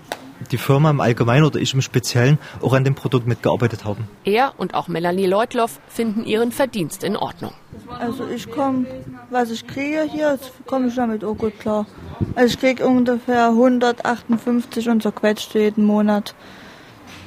die 0.50 0.58
Firma 0.58 0.90
im 0.90 1.00
Allgemeinen 1.00 1.44
oder 1.44 1.58
ich 1.58 1.74
im 1.74 1.82
Speziellen 1.82 2.38
auch 2.60 2.72
an 2.72 2.84
dem 2.84 2.94
Produkt 2.94 3.26
mitgearbeitet 3.26 3.84
haben. 3.84 4.08
Er 4.24 4.52
und 4.56 4.74
auch 4.74 4.88
Melanie 4.88 5.26
Leutloff 5.26 5.80
finden 5.88 6.24
ihren 6.24 6.52
Verdienst 6.52 7.04
in 7.04 7.16
Ordnung. 7.16 7.52
Also 7.98 8.26
ich 8.26 8.50
komme, 8.50 8.86
was 9.30 9.50
ich 9.50 9.66
kriege 9.66 10.02
hier, 10.10 10.38
komme 10.66 10.88
ich 10.88 10.94
damit 10.94 11.24
auch 11.24 11.34
gut 11.34 11.58
klar. 11.58 11.86
Also 12.34 12.54
ich 12.54 12.60
kriege 12.60 12.86
ungefähr 12.86 13.48
158 13.48 14.88
und 14.88 15.02
so 15.02 15.12
quetscht 15.12 15.54
jeden 15.54 15.84
Monat. 15.84 16.34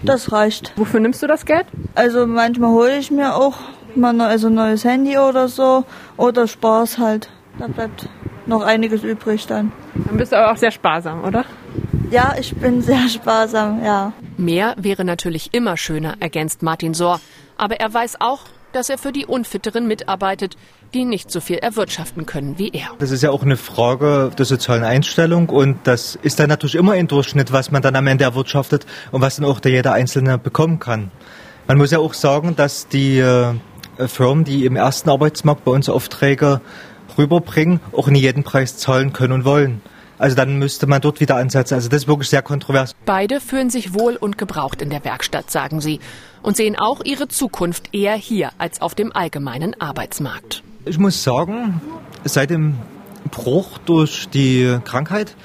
Das 0.03 0.31
reicht. 0.31 0.73
Wofür 0.75 0.99
nimmst 0.99 1.23
du 1.23 1.27
das 1.27 1.45
Geld? 1.45 1.65
Also 1.95 2.27
manchmal 2.27 2.71
hole 2.71 2.97
ich 2.97 3.09
mir 3.09 3.35
auch 3.35 3.57
mal 3.95 4.13
ein 4.13 4.21
also 4.21 4.49
neues 4.49 4.83
Handy 4.83 5.17
oder 5.17 5.47
so 5.47 5.85
oder 6.17 6.47
Spaß 6.47 6.99
halt. 6.99 7.29
Da 7.57 7.67
bleibt 7.67 8.07
noch 8.45 8.61
einiges 8.61 9.03
übrig 9.03 9.47
dann. 9.47 9.71
Dann 9.95 10.17
bist 10.17 10.31
du 10.31 10.37
aber 10.37 10.51
auch 10.51 10.57
sehr 10.57 10.71
sparsam, 10.71 11.23
oder? 11.23 11.45
Ja, 12.09 12.35
ich 12.39 12.55
bin 12.55 12.81
sehr 12.81 13.09
sparsam, 13.09 13.83
ja. 13.83 14.13
Mehr 14.37 14.75
wäre 14.77 15.03
natürlich 15.03 15.53
immer 15.53 15.75
schöner, 15.75 16.15
ergänzt 16.21 16.63
Martin 16.63 16.93
Sohr. 16.93 17.19
Aber 17.57 17.81
er 17.81 17.93
weiß 17.93 18.21
auch, 18.21 18.41
dass 18.71 18.89
er 18.89 18.97
für 18.97 19.11
die 19.11 19.25
Unfitteren 19.25 19.87
mitarbeitet, 19.87 20.55
die 20.93 21.03
nicht 21.03 21.29
so 21.29 21.41
viel 21.41 21.57
erwirtschaften 21.57 22.25
können 22.25 22.57
wie 22.57 22.69
er. 22.69 22.87
Das 22.99 23.11
ist 23.11 23.23
ja 23.23 23.31
auch 23.31 23.43
eine 23.43 23.57
Frage 23.57 24.31
der 24.37 24.45
sozialen 24.45 24.85
Einstellung 24.85 25.49
und 25.49 25.79
das 25.83 26.17
ist 26.21 26.39
dann 26.39 26.47
natürlich 26.47 26.75
immer 26.75 26.93
ein 26.93 27.07
Durchschnitt, 27.07 27.51
was 27.51 27.71
man 27.71 27.81
dann 27.81 27.97
am 27.97 28.07
Ende 28.07 28.23
erwirtschaftet 28.23 28.85
und 29.11 29.21
was 29.21 29.35
dann 29.35 29.45
auch 29.45 29.59
der 29.59 29.71
jeder 29.71 29.91
Einzelne 29.91 30.37
bekommen 30.37 30.79
kann. 30.79 31.11
Man 31.67 31.77
muss 31.77 31.91
ja 31.91 31.99
auch 31.99 32.13
sagen, 32.13 32.55
dass 32.55 32.87
die 32.87 33.19
äh, 33.19 33.53
Firmen, 34.07 34.45
die 34.45 34.65
im 34.65 34.77
ersten 34.77 35.09
Arbeitsmarkt 35.09 35.65
bei 35.65 35.71
uns 35.71 35.89
Aufträge 35.89 36.61
rüberbringen, 37.17 37.81
auch 37.91 38.07
nie 38.07 38.19
jeden 38.19 38.43
Preis 38.43 38.77
zahlen 38.77 39.11
können 39.11 39.33
und 39.33 39.43
wollen. 39.43 39.81
Also 40.19 40.35
dann 40.35 40.57
müsste 40.57 40.87
man 40.87 41.01
dort 41.01 41.19
wieder 41.19 41.35
ansetzen. 41.35 41.75
Also 41.75 41.89
das 41.89 42.03
ist 42.03 42.07
wirklich 42.07 42.29
sehr 42.29 42.41
kontrovers. 42.41 42.95
Beide 43.05 43.39
fühlen 43.39 43.69
sich 43.69 43.93
wohl 43.93 44.15
und 44.15 44.37
gebraucht 44.37 44.81
in 44.81 44.89
der 44.89 45.03
Werkstatt, 45.05 45.51
sagen 45.51 45.81
sie. 45.81 45.99
Und 46.41 46.57
sehen 46.57 46.75
auch 46.77 47.03
ihre 47.03 47.27
Zukunft 47.27 47.93
eher 47.93 48.15
hier 48.15 48.51
als 48.57 48.81
auf 48.81 48.95
dem 48.95 49.15
allgemeinen 49.15 49.79
Arbeitsmarkt. 49.79 50.63
Ich 50.85 50.97
muss 50.97 51.23
sagen, 51.23 51.81
seit 52.23 52.49
dem 52.49 52.75
Bruch 53.31 53.77
durch 53.79 54.29
die 54.29 54.79
Krankheit 54.85 55.35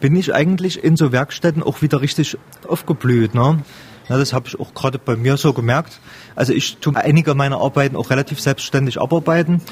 bin 0.00 0.16
ich 0.16 0.34
eigentlich 0.34 0.82
in 0.82 0.96
so 0.96 1.12
Werkstätten 1.12 1.62
auch 1.62 1.80
wieder 1.80 2.00
richtig 2.00 2.36
aufgeblüht. 2.68 3.34
Ne? 3.34 3.62
Ja, 4.08 4.18
das 4.18 4.32
habe 4.32 4.48
ich 4.48 4.60
auch 4.60 4.74
gerade 4.74 4.98
bei 4.98 5.16
mir 5.16 5.36
so 5.36 5.52
gemerkt. 5.52 6.00
Also 6.34 6.52
ich 6.52 6.76
tue 6.78 6.94
einige 6.96 7.34
meiner 7.34 7.58
Arbeiten 7.58 7.96
auch 7.96 8.10
relativ 8.10 8.40
selbstständig 8.40 9.00
abarbeiten 9.00 9.62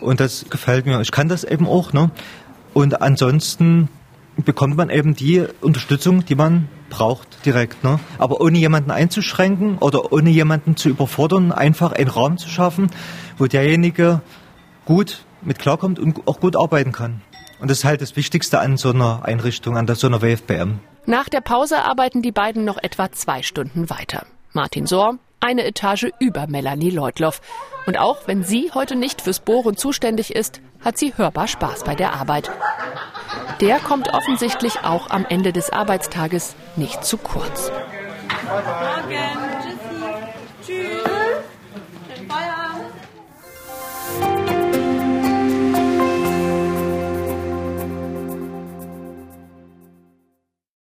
und 0.00 0.20
das 0.20 0.44
gefällt 0.50 0.86
mir. 0.86 1.00
Ich 1.00 1.10
kann 1.10 1.28
das 1.28 1.44
eben 1.44 1.66
auch. 1.66 1.92
Ne? 1.92 2.10
Und 2.74 3.02
ansonsten 3.02 3.88
bekommt 4.36 4.76
man 4.76 4.90
eben 4.90 5.14
die 5.14 5.44
Unterstützung, 5.60 6.24
die 6.24 6.34
man 6.34 6.68
braucht, 6.88 7.44
direkt. 7.44 7.84
Ne? 7.84 8.00
Aber 8.18 8.40
ohne 8.40 8.58
jemanden 8.58 8.90
einzuschränken 8.90 9.78
oder 9.78 10.12
ohne 10.12 10.30
jemanden 10.30 10.76
zu 10.76 10.88
überfordern, 10.88 11.52
einfach 11.52 11.92
einen 11.92 12.08
Raum 12.08 12.38
zu 12.38 12.48
schaffen, 12.48 12.90
wo 13.38 13.46
derjenige 13.46 14.20
gut 14.84 15.24
mit 15.42 15.58
klarkommt 15.58 15.98
und 15.98 16.26
auch 16.26 16.40
gut 16.40 16.56
arbeiten 16.56 16.92
kann. 16.92 17.20
Und 17.60 17.70
das 17.70 17.78
ist 17.78 17.84
halt 17.84 18.00
das 18.00 18.16
Wichtigste 18.16 18.58
an 18.58 18.76
so 18.76 18.90
einer 18.90 19.24
Einrichtung, 19.24 19.76
an 19.76 19.86
so 19.86 20.06
einer 20.06 20.22
WFBM. 20.22 20.80
Nach 21.06 21.28
der 21.28 21.40
Pause 21.40 21.84
arbeiten 21.84 22.22
die 22.22 22.32
beiden 22.32 22.64
noch 22.64 22.78
etwa 22.82 23.10
zwei 23.12 23.42
Stunden 23.42 23.90
weiter. 23.90 24.26
Martin 24.52 24.86
Sohr, 24.86 25.18
eine 25.42 25.64
Etage 25.64 26.08
über 26.18 26.46
Melanie 26.46 26.90
Leutloff. 26.90 27.40
Und 27.86 27.98
auch 27.98 28.26
wenn 28.26 28.44
sie 28.44 28.70
heute 28.72 28.96
nicht 28.96 29.22
fürs 29.22 29.40
Bohren 29.40 29.76
zuständig 29.76 30.34
ist, 30.34 30.60
hat 30.84 30.98
sie 30.98 31.14
hörbar 31.16 31.48
Spaß 31.48 31.84
bei 31.84 31.94
der 31.94 32.14
Arbeit. 32.14 32.50
Der 33.60 33.78
kommt 33.78 34.12
offensichtlich 34.14 34.80
auch 34.84 35.10
am 35.10 35.26
Ende 35.28 35.52
des 35.52 35.70
Arbeitstages 35.70 36.54
nicht 36.76 37.04
zu 37.04 37.18
kurz. 37.18 37.70
Morgen. 38.44 39.61